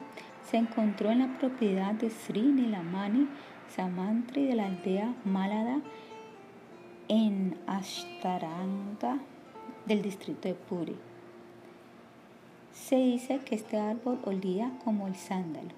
[0.49, 3.27] se encontró en la propiedad de Sri Nilamani
[3.75, 5.81] Samantri de la aldea Malada
[7.07, 9.19] en Ashtaranga
[9.85, 10.95] del distrito de Puri.
[12.73, 15.69] Se dice que este árbol olía como el sándalo.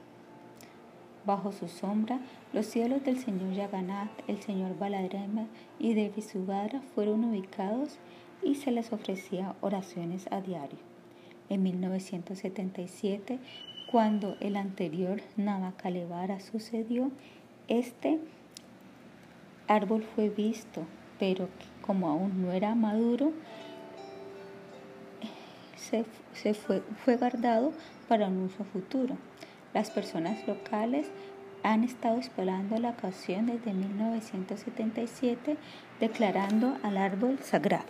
[1.25, 2.19] Bajo su sombra,
[2.53, 5.47] los cielos del señor Yagannath, el señor Baladrama
[5.77, 7.99] y Devi Subhadra fueron ubicados
[8.41, 10.90] y se les ofrecía oraciones a diario.
[11.51, 13.37] En 1977,
[13.91, 17.11] cuando el anterior Navakalevara sucedió,
[17.67, 18.19] este
[19.67, 20.85] árbol fue visto
[21.21, 21.49] pero
[21.85, 23.31] como aún no era maduro,
[25.75, 26.03] se,
[26.55, 27.73] fue, fue guardado
[28.07, 29.17] para un uso futuro.
[29.71, 31.11] Las personas locales
[31.61, 35.57] han estado esperando la ocasión desde 1977,
[35.99, 37.85] declarando al árbol sagrado.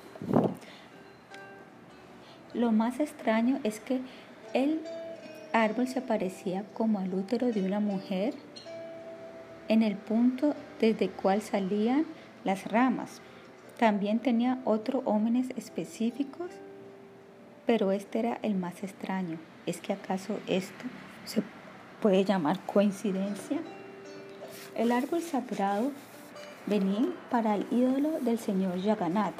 [2.54, 4.02] Lo más extraño es que
[4.54, 4.82] el
[5.54, 8.34] árbol se parecía como al útero de una mujer
[9.68, 12.06] en el punto desde cual salían
[12.43, 13.22] las ramas.
[13.78, 16.52] También tenía otros ómenes específicos,
[17.66, 19.38] pero este era el más extraño.
[19.66, 20.86] ¿Es que acaso esto
[21.26, 21.41] se
[22.02, 23.60] puede llamar coincidencia?
[24.76, 25.91] El árbol sagrado
[26.66, 29.34] venía para el ídolo del señor Yaganat.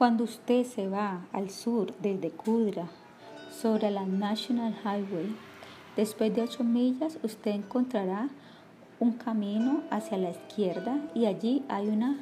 [0.00, 2.86] Cuando usted se va al sur desde Kudra
[3.52, 5.36] sobre la National Highway,
[5.94, 8.30] después de ocho millas usted encontrará
[8.98, 12.16] un camino hacia la izquierda y allí hay una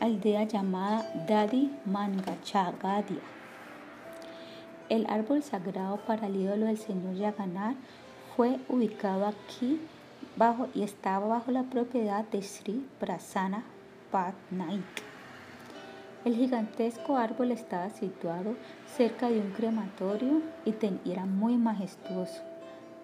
[0.00, 3.22] aldea llamada Dadi Mangachagadia.
[4.88, 7.76] El árbol sagrado para el ídolo del señor Yaganat
[8.34, 9.80] fue ubicado aquí
[10.34, 13.62] bajo y estaba bajo la propiedad de Sri Prasanna
[14.10, 15.11] Patnaik.
[16.24, 18.54] El gigantesco árbol estaba situado
[18.96, 20.74] cerca de un crematorio y
[21.10, 22.42] era muy majestuoso.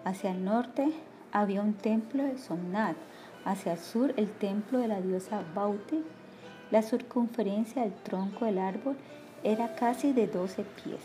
[0.05, 0.93] Hacia el norte
[1.31, 2.95] había un templo de Somnath,
[3.43, 6.03] hacia el sur el templo de la diosa Bauti
[6.71, 8.95] la circunferencia del tronco del árbol
[9.43, 11.01] era casi de 12 pies.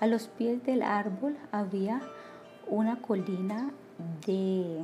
[0.00, 2.00] A los pies del árbol había
[2.66, 3.70] una colina
[4.26, 4.82] de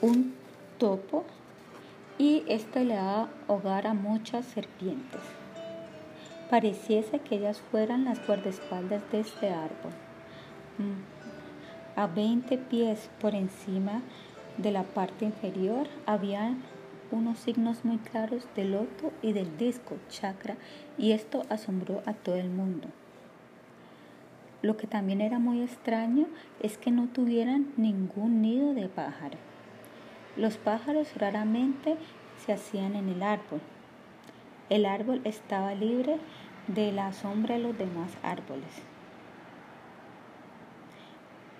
[0.00, 0.34] un
[0.78, 1.24] topo
[2.22, 5.20] y esto le daba hogar a muchas serpientes.
[6.48, 9.90] Pareciese que ellas fueran las guardaespaldas de este árbol.
[10.78, 11.98] Mm.
[11.98, 14.02] A 20 pies por encima
[14.56, 16.54] de la parte inferior había
[17.10, 20.54] unos signos muy claros del loto y del disco chakra
[20.96, 22.86] y esto asombró a todo el mundo.
[24.62, 26.28] Lo que también era muy extraño
[26.60, 29.51] es que no tuvieran ningún nido de pájaro.
[30.36, 31.96] Los pájaros raramente
[32.38, 33.60] se hacían en el árbol.
[34.70, 36.18] El árbol estaba libre
[36.68, 38.82] de la sombra de los demás árboles.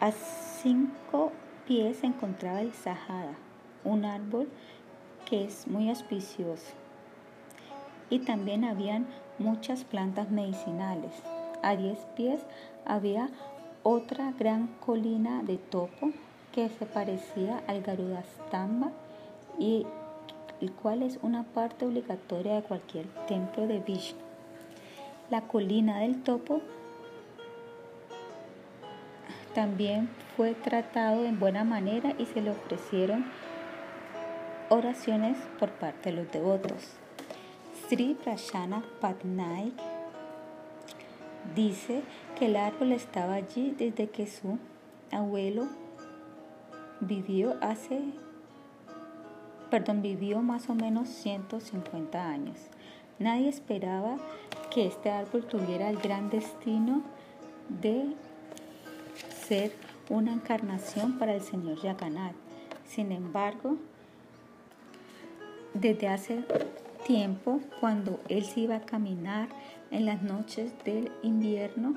[0.00, 1.32] A cinco
[1.66, 3.34] pies se encontraba el Sahara,
[3.84, 4.48] un árbol
[5.28, 6.72] que es muy auspicioso.
[8.08, 9.06] Y también habían
[9.38, 11.12] muchas plantas medicinales.
[11.62, 12.40] A 10 pies
[12.84, 13.28] había
[13.82, 16.10] otra gran colina de topo
[16.52, 18.90] que se parecía al Garudastamba
[19.58, 19.86] y
[20.60, 24.20] el cual es una parte obligatoria de cualquier templo de Vishnu.
[25.30, 26.60] La colina del topo
[29.54, 33.26] también fue tratado en buena manera y se le ofrecieron
[34.68, 36.92] oraciones por parte de los devotos.
[37.88, 39.74] Sri Prashana Patnaik
[41.54, 42.02] dice
[42.38, 44.58] que el árbol estaba allí desde que su
[45.10, 45.68] abuelo
[47.02, 48.00] vivió hace,
[49.70, 52.56] perdón, vivió más o menos 150 años.
[53.18, 54.16] Nadie esperaba
[54.72, 57.02] que este árbol tuviera el gran destino
[57.68, 58.14] de
[59.46, 59.72] ser
[60.08, 62.34] una encarnación para el Señor Yaganat.
[62.86, 63.76] Sin embargo,
[65.74, 66.44] desde hace
[67.06, 69.48] tiempo, cuando él se iba a caminar
[69.90, 71.96] en las noches del invierno,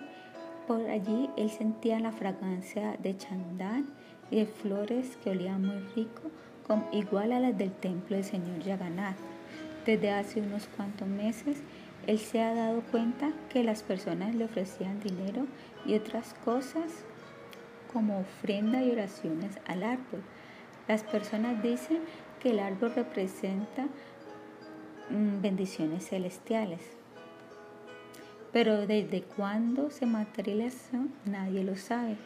[0.68, 3.86] por allí él sentía la fragancia de chandán
[4.36, 6.24] de flores que olían muy rico,
[6.92, 9.16] igual a las del templo del Señor Yaganat.
[9.86, 11.62] Desde hace unos cuantos meses,
[12.06, 15.48] él se ha dado cuenta que las personas le ofrecían dinero
[15.86, 17.06] y otras cosas
[17.94, 20.22] como ofrenda y oraciones al árbol.
[20.90, 22.00] Las personas dicen
[22.42, 23.84] que el árbol representa
[25.10, 26.82] mm, bendiciones celestiales.
[28.52, 32.18] Pero desde cuándo se materializó nadie lo sabe.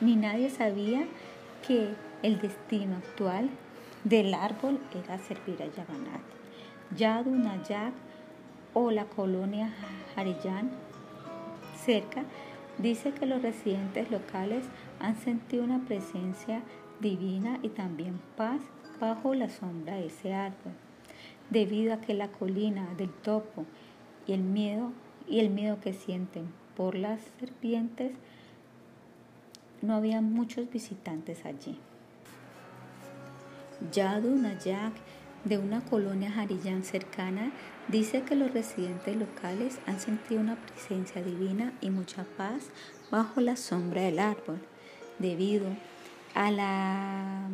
[0.00, 1.06] Ni nadie sabía
[1.66, 3.50] que el destino actual
[4.04, 6.22] del árbol era servir a Yaganat.
[6.96, 7.92] Yadu Nayak
[8.74, 9.72] o la colonia
[10.16, 10.70] Hariyan
[11.84, 12.24] cerca
[12.80, 14.64] Dice que los residentes locales
[15.00, 16.62] han sentido una presencia
[17.00, 18.62] divina y también paz
[18.98, 20.72] bajo la sombra de ese árbol,
[21.50, 23.66] debido a que la colina del topo
[24.26, 24.92] y el miedo
[25.28, 28.12] y el miedo que sienten por las serpientes
[29.82, 31.78] no había muchos visitantes allí.
[33.92, 34.92] Yadu Nayak
[35.44, 37.50] de una colonia Hariyán cercana
[37.88, 42.68] dice que los residentes locales han sentido una presencia divina y mucha paz
[43.10, 44.60] bajo la sombra del árbol,
[45.18, 45.66] debido
[46.34, 47.48] a la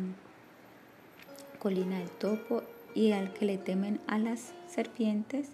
[1.59, 2.63] colina del topo
[2.93, 5.49] y al que le temen a las serpientes,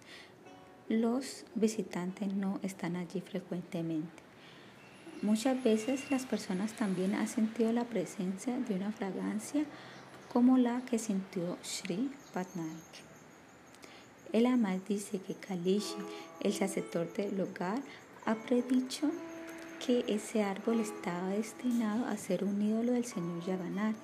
[0.89, 4.22] los visitantes no están allí frecuentemente.
[5.23, 9.63] Muchas veces las personas también han sentido la presencia de una fragancia
[10.33, 12.91] como la que sintió Sri Patnaik.
[14.33, 15.95] El Amal dice que Kalishi,
[16.41, 17.79] el sacerdote del hogar,
[18.25, 19.11] ha predicho
[19.85, 23.95] que ese árbol estaba destinado a ser un ídolo del señor Yaganat.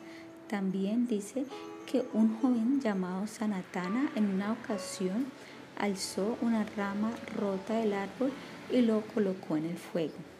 [0.48, 1.44] También dice
[1.86, 5.26] que un joven llamado Sanatana en una ocasión
[5.78, 8.32] alzó una rama rota del árbol
[8.72, 10.39] y lo colocó en el fuego.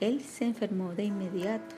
[0.00, 1.76] Él se enfermó de inmediato.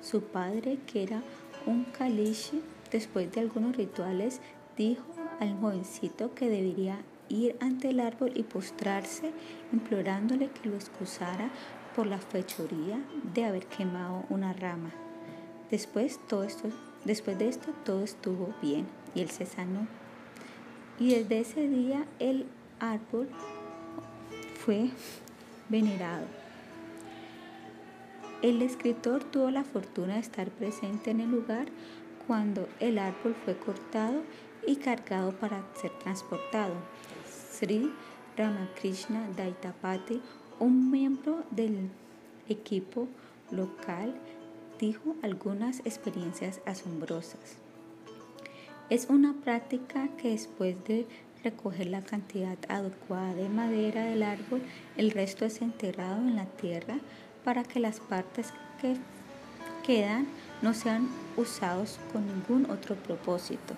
[0.00, 1.22] Su padre, que era
[1.66, 4.40] un kalishi, después de algunos rituales,
[4.76, 5.04] dijo
[5.40, 9.32] al jovencito que debería ir ante el árbol y postrarse,
[9.72, 11.50] implorándole que lo excusara
[11.94, 12.98] por la fechoría
[13.34, 14.90] de haber quemado una rama.
[15.70, 16.68] Después, todo esto,
[17.04, 19.86] después de esto todo estuvo bien y él se sanó.
[20.98, 22.46] Y desde ese día el
[22.80, 23.28] árbol
[24.64, 24.90] fue
[25.68, 26.37] venerado.
[28.40, 31.66] El escritor tuvo la fortuna de estar presente en el lugar
[32.28, 34.22] cuando el árbol fue cortado
[34.64, 36.74] y cargado para ser transportado.
[37.26, 37.90] Sri
[38.36, 40.20] Ramakrishna Daitapati,
[40.60, 41.90] un miembro del
[42.48, 43.08] equipo
[43.50, 44.14] local,
[44.78, 47.56] dijo algunas experiencias asombrosas.
[48.88, 51.06] Es una práctica que después de
[51.42, 54.62] recoger la cantidad adecuada de madera del árbol,
[54.96, 56.98] el resto es enterrado en la tierra
[57.48, 58.94] para que las partes que
[59.82, 60.26] quedan
[60.60, 63.72] no sean usados con ningún otro propósito.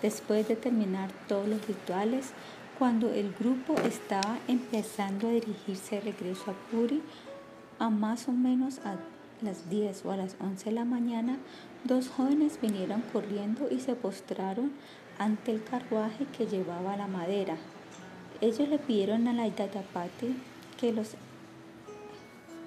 [0.00, 2.30] Después de terminar todos los rituales,
[2.78, 7.02] cuando el grupo estaba empezando a dirigirse de regreso a Puri,
[7.80, 8.94] a más o menos a
[9.42, 11.36] las 10 o a las 11 de la mañana,
[11.82, 14.70] dos jóvenes vinieron corriendo y se postraron
[15.18, 17.56] ante el carruaje que llevaba la madera.
[18.40, 20.36] Ellos le pidieron a la Itayapati
[20.78, 21.16] que los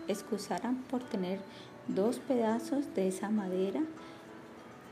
[0.08, 1.40] excusaran por tener
[1.88, 3.82] dos pedazos de esa madera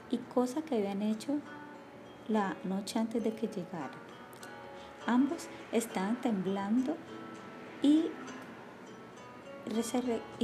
[0.09, 1.39] y cosa que habían hecho
[2.27, 3.91] la noche antes de que llegara.
[5.07, 6.95] Ambos estaban temblando
[7.81, 8.05] y,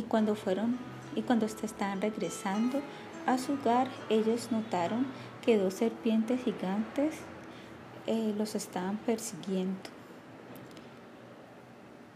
[0.08, 0.78] cuando fueron
[1.16, 2.82] y cuando estaban regresando
[3.26, 5.06] a su hogar, ellos notaron
[5.44, 7.16] que dos serpientes gigantes
[8.06, 9.97] eh, los estaban persiguiendo.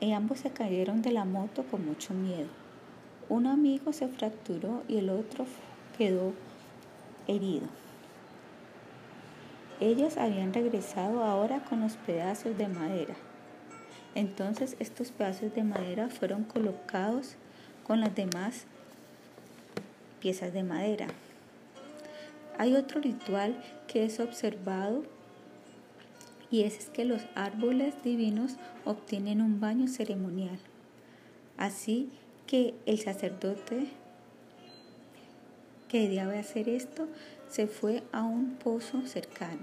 [0.02, 2.50] Y ambos se cayeron de la moto con mucho miedo.
[3.30, 5.46] Un amigo se fracturó y el otro
[5.98, 6.34] quedó
[7.28, 7.68] herido.
[9.80, 13.16] Ellos habían regresado ahora con los pedazos de madera.
[14.16, 17.36] Entonces estos pedazos de madera fueron colocados
[17.88, 18.66] con las demás
[20.20, 21.08] piezas de madera.
[22.58, 23.56] Hay otro ritual
[23.88, 25.04] que es observado
[26.52, 30.60] y es que los árboles divinos obtienen un baño ceremonial.
[31.58, 32.10] Así
[32.46, 33.88] que el sacerdote
[35.88, 37.08] que debe hacer esto
[37.50, 39.62] se fue a un pozo cercano.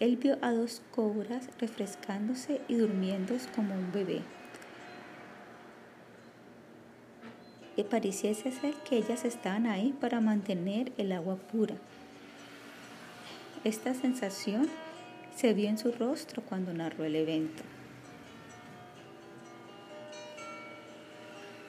[0.00, 4.22] Él vio a dos cobras refrescándose y durmiendo como un bebé.
[7.76, 11.76] Y pareciese ser que ellas estaban ahí para mantener el agua pura.
[13.64, 14.68] Esta sensación
[15.36, 17.62] se vio en su rostro cuando narró el evento.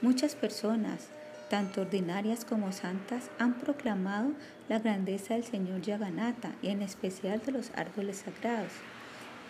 [0.01, 1.09] Muchas personas
[1.49, 4.31] tanto ordinarias como santas, han proclamado
[4.67, 8.71] la grandeza del Señor Yaganata y en especial de los árboles sagrados.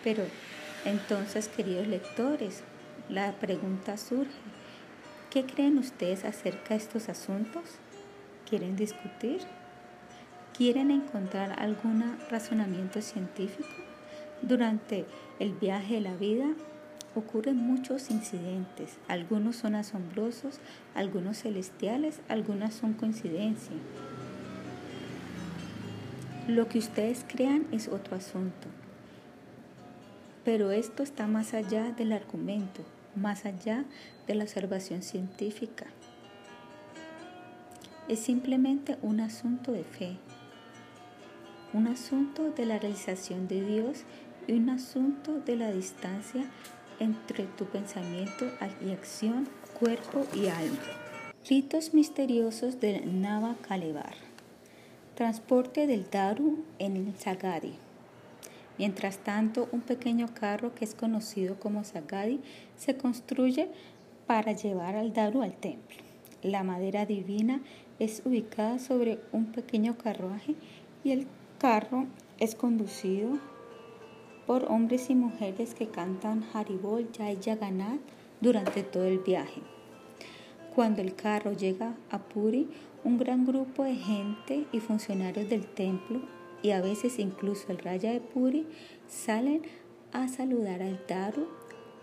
[0.04, 0.24] Pero
[0.84, 2.62] entonces, queridos lectores,
[3.08, 4.30] la pregunta surge,
[5.30, 7.62] ¿qué creen ustedes acerca de estos asuntos?
[8.48, 9.40] ¿Quieren discutir?
[10.56, 13.68] ¿Quieren encontrar algún razonamiento científico?
[14.42, 15.06] Durante
[15.38, 16.46] el viaje de la vida
[17.14, 18.98] ocurren muchos incidentes.
[19.08, 20.60] Algunos son asombrosos,
[20.94, 23.76] algunos celestiales, algunas son coincidencia.
[26.46, 28.68] Lo que ustedes crean es otro asunto.
[30.44, 32.82] Pero esto está más allá del argumento,
[33.16, 33.84] más allá
[34.28, 35.86] de la observación científica.
[38.06, 40.18] Es simplemente un asunto de fe,
[41.72, 44.04] un asunto de la realización de Dios
[44.46, 46.44] y un asunto de la distancia
[47.00, 48.46] entre tu pensamiento
[48.84, 49.48] y acción,
[49.78, 50.78] cuerpo y alma.
[51.48, 54.14] Ritos misteriosos del Nava Kalevar.
[55.14, 57.74] Transporte del Daru en el Sagadi.
[58.78, 62.40] Mientras tanto, un pequeño carro que es conocido como Sagadi
[62.76, 63.68] se construye
[64.26, 65.96] para llevar al Daru al templo.
[66.42, 67.62] La madera divina
[67.98, 70.54] es ubicada sobre un pequeño carruaje
[71.02, 71.26] y el
[71.58, 72.06] carro
[72.38, 73.38] es conducido
[74.46, 78.00] por hombres y mujeres que cantan Haribol Jai Jagannath
[78.40, 79.60] durante todo el viaje.
[80.74, 82.68] Cuando el carro llega a Puri,
[83.02, 86.20] un gran grupo de gente y funcionarios del templo
[86.62, 88.66] y a veces incluso el raya de Puri
[89.08, 89.62] salen
[90.12, 91.46] a saludar al Daru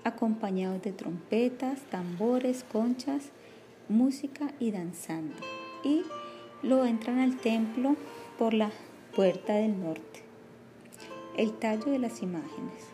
[0.03, 3.29] acompañados de trompetas, tambores, conchas,
[3.89, 5.35] música y danzando.
[5.83, 6.01] Y
[6.61, 7.95] lo entran al templo
[8.37, 8.71] por la
[9.15, 10.32] puerta del norte.
[11.35, 12.93] El tallo de las imágenes.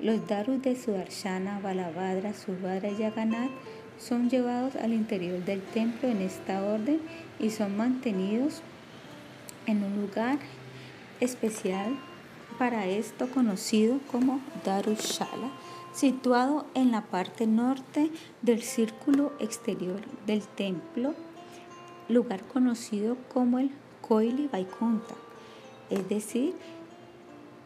[0.00, 3.50] Los darus de Sudarshana, Balabhadra, Subhadra y Yaganat
[3.96, 7.00] son llevados al interior del templo en esta orden
[7.38, 8.62] y son mantenidos
[9.66, 10.38] en un lugar
[11.20, 11.96] especial
[12.58, 15.50] para esto conocido como Darushala,
[15.92, 18.10] situado en la parte norte
[18.42, 21.14] del círculo exterior del templo,
[22.08, 23.70] lugar conocido como el
[24.00, 25.14] Koili Vaikunta,
[25.88, 26.54] es decir,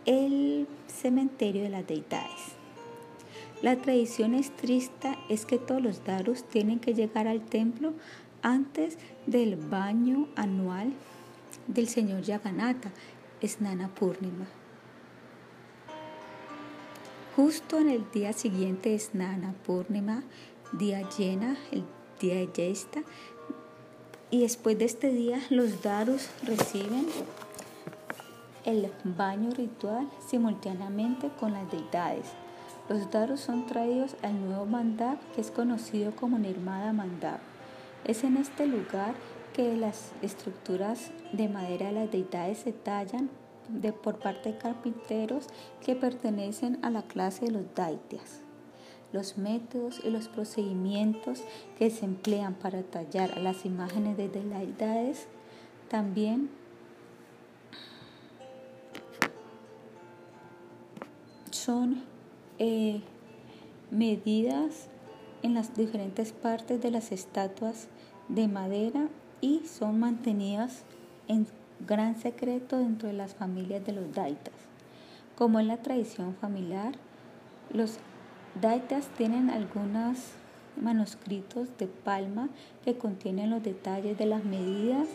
[0.09, 2.56] el cementerio de las deidades.
[3.60, 7.93] La tradición estricta es que todos los darus tienen que llegar al templo
[8.40, 10.94] antes del baño anual
[11.66, 12.90] del señor Yaganata,
[13.44, 14.47] Snana Purnima.
[17.36, 20.22] Justo en el día siguiente de Snana Purnima,
[20.72, 21.85] día llena, el
[22.18, 23.02] día de Yesta,
[24.30, 27.06] y después de este día los darus reciben
[28.68, 32.26] el baño ritual simultáneamente con las deidades.
[32.90, 37.40] Los darus son traídos al nuevo mandap que es conocido como Nirmada Mandap.
[38.04, 39.14] Es en este lugar
[39.54, 43.30] que las estructuras de madera de las deidades se tallan
[43.68, 45.46] de, por parte de carpinteros
[45.82, 48.42] que pertenecen a la clase de los daityas.
[49.12, 51.42] Los métodos y los procedimientos
[51.78, 55.26] que se emplean para tallar las imágenes de deidades
[55.88, 56.50] también
[61.68, 61.96] son
[62.58, 63.02] eh,
[63.90, 64.88] medidas
[65.42, 67.88] en las diferentes partes de las estatuas
[68.30, 69.08] de madera
[69.42, 70.84] y son mantenidas
[71.26, 71.46] en
[71.86, 74.54] gran secreto dentro de las familias de los daitas.
[75.36, 76.94] Como en la tradición familiar,
[77.70, 77.98] los
[78.58, 80.16] daitas tienen algunos
[80.80, 82.48] manuscritos de palma
[82.82, 85.06] que contienen los detalles de las medidas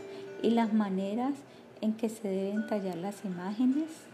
[0.43, 1.33] y las maneras
[1.81, 4.12] en que se deben tallar las imágenes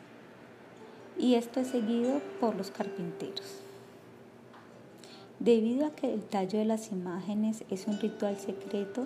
[1.20, 3.60] y esto es seguido por los carpinteros.
[5.40, 9.06] Debido a que el tallo de las imágenes es un ritual secreto,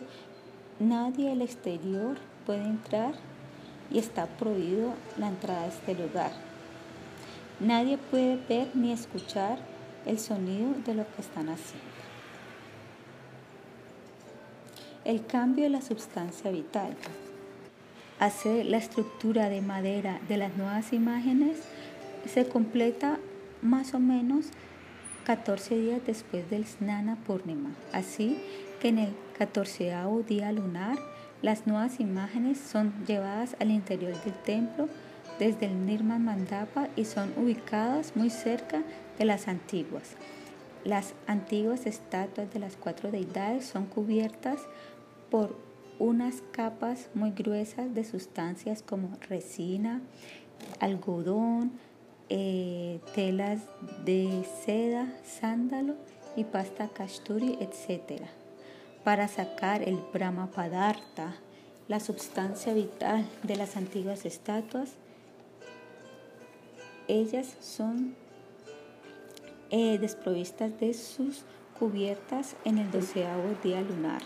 [0.80, 3.14] nadie del exterior puede entrar
[3.92, 6.32] y está prohibido la entrada a este lugar.
[7.60, 9.60] Nadie puede ver ni escuchar
[10.06, 11.86] el sonido de lo que están haciendo.
[15.06, 16.96] El cambio de la sustancia vital.
[18.20, 21.62] Hacer la estructura de madera de las nuevas imágenes
[22.28, 23.20] se completa
[23.62, 24.48] más o menos
[25.26, 27.72] 14 días después del Snana Purnima.
[27.92, 28.40] Así
[28.82, 29.94] que en el 14
[30.28, 30.98] día lunar,
[31.42, 34.88] las nuevas imágenes son llevadas al interior del templo
[35.40, 38.84] desde el Nirman Mandapa y son ubicadas muy cerca
[39.18, 40.16] de las antiguas.
[40.84, 44.60] Las antiguas estatuas de las cuatro deidades son cubiertas
[45.30, 45.58] por
[46.00, 50.02] unas capas muy gruesas de sustancias como resina,
[50.80, 51.72] algodón,
[52.30, 53.62] eh, telas
[54.06, 55.96] de seda, sándalo
[56.36, 58.24] y pasta kasturi, etc.
[59.04, 61.36] Para sacar el Brahma Padartha,
[61.88, 64.94] la sustancia vital de las antiguas estatuas,
[67.08, 68.16] ellas son
[69.70, 71.44] eh, desprovistas de sus
[71.78, 74.22] cubiertas en el doceavo día lunar.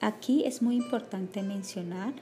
[0.00, 2.12] Aquí es muy importante mencionar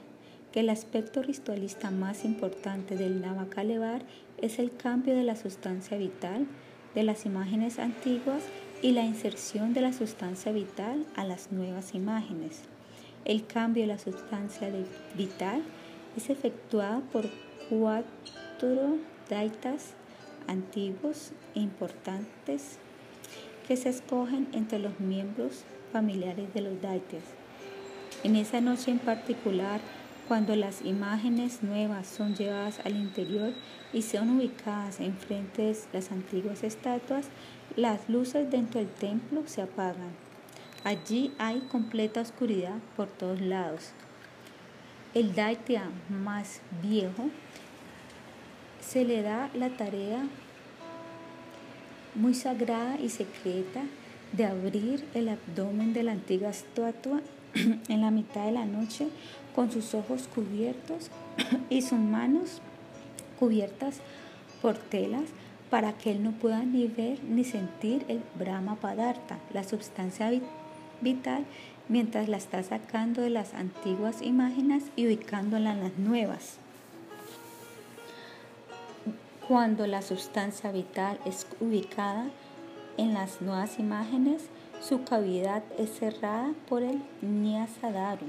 [0.53, 4.03] que el aspecto ritualista más importante del Navakalevar
[4.37, 6.45] es el cambio de la sustancia vital
[6.93, 8.43] de las imágenes antiguas
[8.83, 12.61] y la inserción de la sustancia vital a las nuevas imágenes.
[13.25, 14.69] El cambio de la sustancia
[15.17, 15.63] vital
[16.15, 17.25] es efectuado por
[17.67, 18.97] cuatro
[19.29, 19.93] daitas
[20.47, 22.77] antiguos e importantes
[23.67, 27.23] que se escogen entre los miembros familiares de los daitas.
[28.23, 29.81] En esa noche en particular,
[30.27, 33.53] cuando las imágenes nuevas son llevadas al interior
[33.91, 37.27] y son ubicadas enfrente de las antiguas estatuas,
[37.75, 40.11] las luces dentro del templo se apagan.
[40.83, 43.91] Allí hay completa oscuridad por todos lados.
[45.13, 47.29] El Daitya más viejo
[48.81, 50.25] se le da la tarea
[52.15, 53.83] muy sagrada y secreta
[54.33, 57.21] de abrir el abdomen de la antigua estatua
[57.53, 59.07] en la mitad de la noche
[59.55, 61.09] con sus ojos cubiertos
[61.69, 62.61] y sus manos
[63.39, 63.99] cubiertas
[64.61, 65.29] por telas
[65.69, 70.31] para que él no pueda ni ver ni sentir el Brahma Padartha, la sustancia
[71.01, 71.45] vital,
[71.89, 76.57] mientras la está sacando de las antiguas imágenes y ubicándola en las nuevas.
[79.47, 82.27] Cuando la sustancia vital es ubicada
[82.97, 84.43] en las nuevas imágenes,
[84.79, 88.27] su cavidad es cerrada por el Nyasadaru,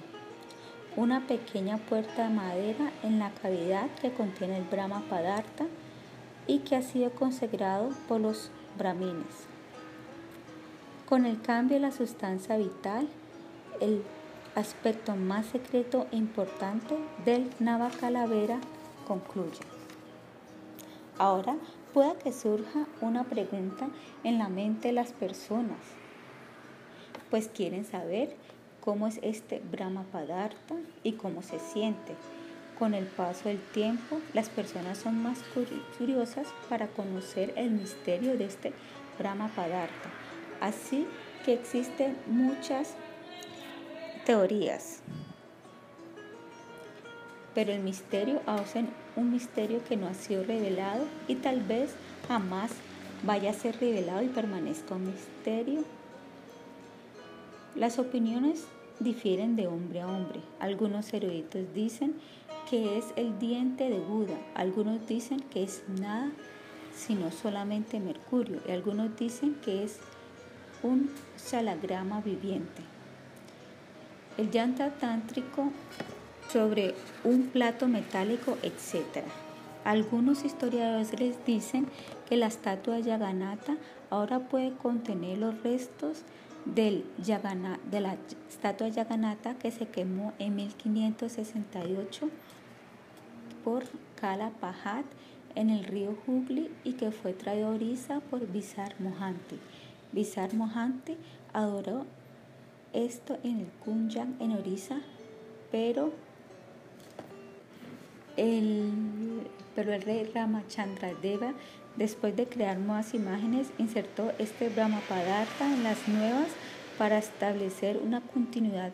[0.96, 5.66] una pequeña puerta de madera en la cavidad que contiene el Brahma Padartha.
[6.46, 9.46] y que ha sido consagrado por los brahmines.
[11.08, 13.08] Con el cambio de la sustancia vital,
[13.80, 14.02] el
[14.54, 18.58] aspecto más secreto e importante del Navacalavera
[19.06, 19.60] concluye.
[21.18, 21.56] Ahora
[21.92, 23.88] pueda que surja una pregunta
[24.22, 25.78] en la mente de las personas,
[27.30, 28.36] pues quieren saber
[28.84, 32.14] cómo es este Brahma Padartha y cómo se siente.
[32.78, 35.38] Con el paso del tiempo, las personas son más
[35.96, 38.74] curiosas para conocer el misterio de este
[39.18, 40.10] Brahma Padartha.
[40.60, 41.06] Así
[41.46, 42.94] que existen muchas
[44.26, 45.00] teorías.
[47.54, 48.74] Pero el misterio es
[49.16, 51.94] un misterio que no ha sido revelado y tal vez
[52.28, 52.72] jamás
[53.22, 55.84] vaya a ser revelado y permanezca un misterio.
[57.76, 58.66] Las opiniones
[59.00, 60.40] difieren de hombre a hombre.
[60.60, 62.14] Algunos eruditos dicen
[62.68, 66.30] que es el diente de Buda, algunos dicen que es nada
[66.94, 69.98] sino solamente mercurio y algunos dicen que es
[70.82, 72.82] un salagrama viviente.
[74.38, 75.70] El yanta tántrico
[76.52, 76.94] sobre
[77.24, 79.24] un plato metálico, etc.
[79.84, 81.88] Algunos historiadores dicen
[82.28, 83.76] que la estatua Yaganata
[84.10, 86.22] ahora puede contener los restos
[86.64, 87.04] del
[87.90, 88.16] de la
[88.48, 92.28] estatua Yaganata que se quemó en 1568
[93.62, 93.84] por
[94.16, 95.04] Kala Pahat
[95.54, 99.58] en el río Hugli y que fue traído a Orissa por Bizar Mohanty.
[100.12, 101.16] Bizar Mohanty
[101.52, 102.06] adoró
[102.92, 105.00] esto en el Kunjan en Orissa,
[105.70, 106.12] pero
[108.36, 108.90] el,
[109.74, 110.30] pero el rey
[111.22, 111.54] Deva,
[111.96, 116.48] después de crear nuevas imágenes, insertó este Brahmapadartha en las nuevas
[116.98, 118.92] para establecer una continuidad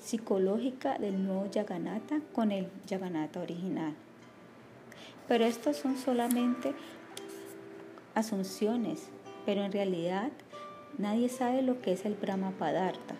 [0.00, 3.94] psicológica del nuevo Yaganata con el Yaganata original.
[5.28, 6.74] Pero estos son solamente
[8.14, 9.08] asunciones,
[9.44, 10.30] pero en realidad
[10.98, 13.16] nadie sabe lo que es el Brahmapadartha.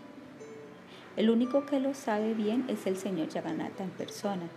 [1.16, 4.48] El único que lo sabe bien es el señor Yaganata en persona.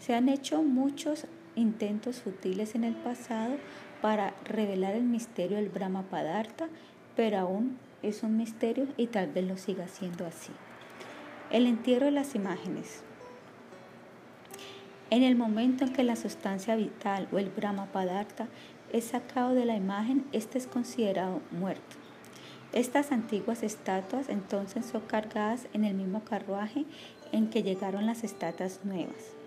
[0.00, 3.56] Se han hecho muchos intentos sutiles en el pasado
[4.02, 6.68] para revelar el misterio del Brahma Padartha,
[7.16, 10.52] pero aún es un misterio y tal vez lo siga siendo así.
[11.50, 13.02] El entierro de las imágenes.
[15.10, 18.48] En el momento en que la sustancia vital o el Brahma Padartha
[18.92, 21.96] es sacado de la imagen, este es considerado muerto.
[22.72, 26.84] Estas antiguas estatuas entonces son cargadas en el mismo carruaje
[27.30, 29.43] en que llegaron las estatuas nuevas.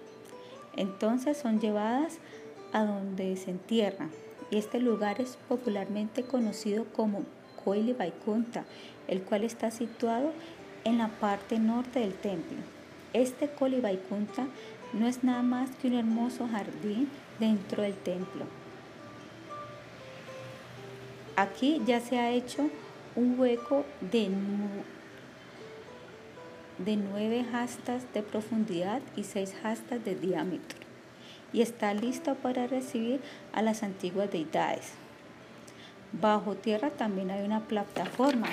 [0.77, 2.19] Entonces son llevadas
[2.71, 4.09] a donde se entierran
[4.49, 7.23] y este lugar es popularmente conocido como
[7.63, 8.63] Koili Vaikunta,
[9.07, 10.31] el cual está situado
[10.85, 12.57] en la parte norte del templo.
[13.13, 14.47] Este Koili Vaikunta
[14.93, 17.09] no es nada más que un hermoso jardín
[17.39, 18.45] dentro del templo.
[21.35, 22.69] Aquí ya se ha hecho
[23.15, 24.29] un hueco de,
[26.79, 30.79] de 9 hastas de profundidad y 6 hastas de diámetro
[31.53, 33.21] y está listo para recibir
[33.53, 34.91] a las antiguas deidades.
[36.11, 38.47] Bajo tierra también hay una plataforma.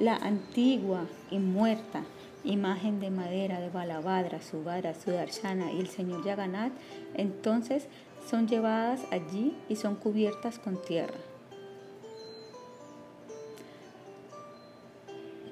[0.00, 2.02] La antigua y muerta
[2.44, 6.72] imagen de madera de Balabhadra, Subhadra, Sudarshana y el señor Yaganat
[7.14, 7.86] entonces
[8.28, 11.14] son llevadas allí y son cubiertas con tierra.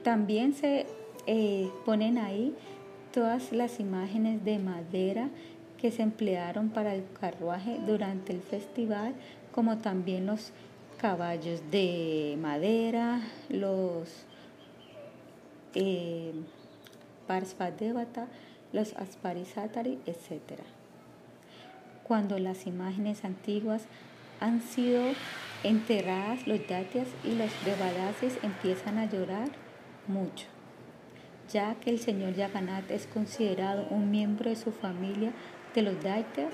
[0.03, 0.87] También se
[1.27, 2.55] eh, ponen ahí
[3.13, 5.29] todas las imágenes de madera
[5.81, 9.15] que se emplearon para el carruaje durante el festival,
[9.53, 10.53] como también los
[10.99, 14.25] caballos de madera, los
[15.75, 16.33] eh,
[18.73, 20.61] los Asparisatari, etc
[22.13, 23.85] cuando las imágenes antiguas
[24.41, 25.03] han sido
[25.63, 29.49] enterradas, los datias y los devadases empiezan a llorar
[30.09, 30.47] mucho,
[31.53, 35.33] ya que el señor Yaganat es considerado un miembro de su familia
[35.75, 36.53] de los daityas.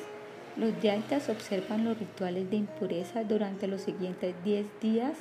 [0.57, 5.17] Los daityas observan los rituales de impureza durante los siguientes 10 días,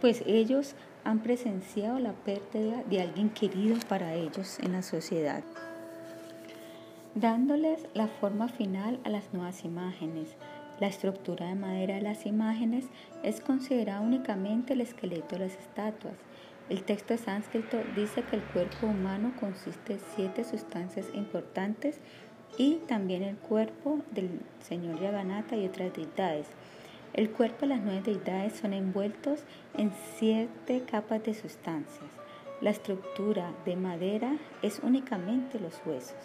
[0.00, 0.74] pues ellos
[1.04, 5.42] han presenciado la pérdida de alguien querido para ellos en la sociedad
[7.20, 10.36] dándoles la forma final a las nuevas imágenes.
[10.78, 12.84] La estructura de madera de las imágenes
[13.24, 16.14] es considerada únicamente el esqueleto de las estatuas.
[16.68, 21.98] El texto sánscrito dice que el cuerpo humano consiste de siete sustancias importantes
[22.58, 26.46] y también el cuerpo del señor Yaganata y otras deidades.
[27.14, 29.44] El cuerpo de las nueve deidades son envueltos
[29.78, 32.04] en siete capas de sustancias.
[32.60, 36.18] La estructura de madera es únicamente los huesos.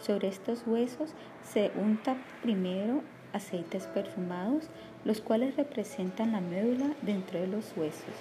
[0.00, 1.10] Sobre estos huesos
[1.44, 3.02] se unta primero
[3.34, 4.70] aceites perfumados,
[5.04, 8.14] los cuales representan la médula dentro de los huesos.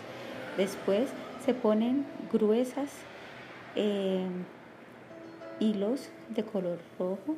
[0.58, 1.10] Después
[1.50, 2.92] se ponen gruesas
[3.76, 4.24] eh,
[5.60, 7.38] hilos de color rojo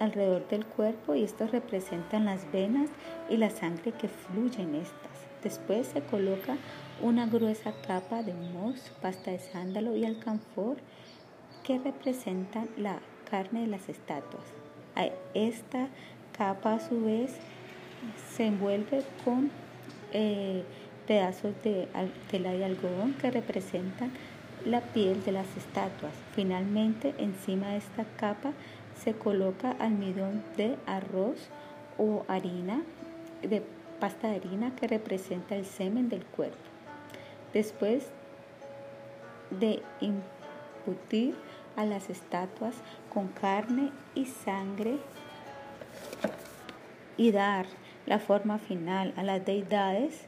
[0.00, 2.88] alrededor del cuerpo y estos representan las venas
[3.28, 5.10] y la sangre que fluye en estas.
[5.42, 6.56] Después se coloca
[7.02, 10.78] una gruesa capa de mousse, pasta de sándalo y alcanfor
[11.64, 12.98] que representan la
[13.30, 14.44] carne de las estatuas.
[15.34, 15.88] Esta
[16.34, 17.36] capa a su vez
[18.34, 19.50] se envuelve con
[20.14, 20.64] eh,
[21.06, 21.88] pedazos de
[22.30, 24.12] tela de algodón que representan
[24.64, 26.12] la piel de las estatuas.
[26.34, 28.52] Finalmente, encima de esta capa
[29.02, 31.48] se coloca almidón de arroz
[31.98, 32.82] o harina,
[33.42, 33.62] de
[34.00, 36.56] pasta de harina que representa el semen del cuerpo.
[37.52, 38.06] Después
[39.50, 41.34] de imputir
[41.76, 42.74] a las estatuas
[43.12, 44.98] con carne y sangre
[47.16, 47.66] y dar
[48.06, 50.26] la forma final a las deidades,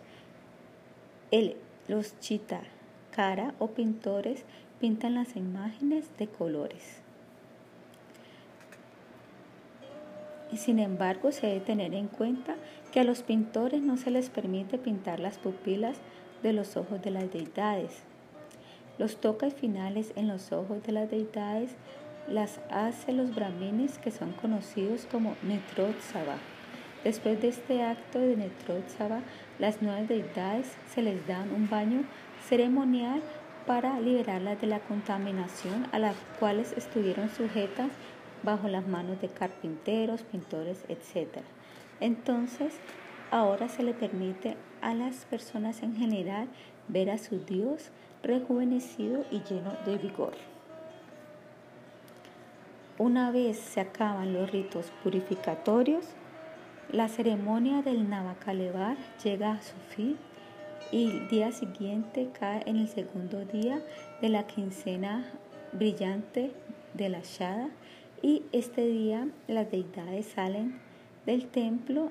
[1.35, 1.56] el,
[1.89, 2.61] los chita
[3.11, 4.44] cara o pintores
[4.78, 7.01] pintan las imágenes de colores.
[10.55, 12.55] Sin embargo, se debe tener en cuenta
[12.93, 15.97] que a los pintores no se les permite pintar las pupilas
[16.44, 18.05] de los ojos de las deidades.
[18.98, 21.73] Los toques finales en los ojos de las deidades
[22.28, 26.36] las hace los brahmines que son conocidos como Netrotsava.
[27.05, 29.20] Después de este acto de Netrotsava,
[29.59, 32.05] las nuevas deidades se les dan un baño
[32.48, 33.20] ceremonial
[33.66, 37.90] para liberarlas de la contaminación a las cuales estuvieron sujetas
[38.43, 41.40] bajo las manos de carpinteros, pintores, etc.
[42.01, 42.74] Entonces,
[43.31, 46.48] ahora se le permite a las personas en general
[46.89, 47.90] ver a su Dios
[48.22, 50.32] rejuvenecido y lleno de vigor.
[52.97, 56.06] Una vez se acaban los ritos purificatorios,
[56.93, 60.16] la ceremonia del Navakalevar llega a su fin
[60.93, 63.82] y el día siguiente cae en el segundo día
[64.20, 65.24] de la quincena
[65.73, 66.52] brillante
[66.94, 67.69] de la Shada
[68.23, 70.78] y este día las deidades salen
[71.27, 72.11] del templo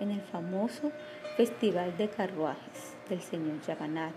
[0.00, 0.92] en el famoso
[1.36, 4.14] festival de carruajes del Señor Jagannath.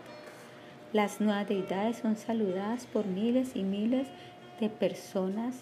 [0.94, 4.08] Las nuevas deidades son saludadas por miles y miles
[4.60, 5.56] de personas,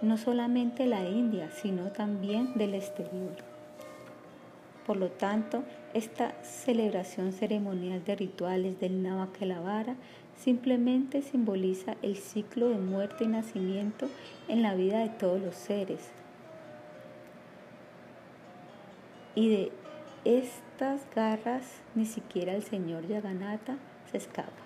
[0.00, 3.53] no solamente de la India, sino también del exterior.
[4.86, 9.96] Por lo tanto, esta celebración ceremonial de rituales del Navakelavara
[10.36, 14.08] simplemente simboliza el ciclo de muerte y nacimiento
[14.48, 16.10] en la vida de todos los seres.
[19.34, 19.72] Y de
[20.24, 23.76] estas garras ni siquiera el señor Yaganata
[24.10, 24.63] se escapa.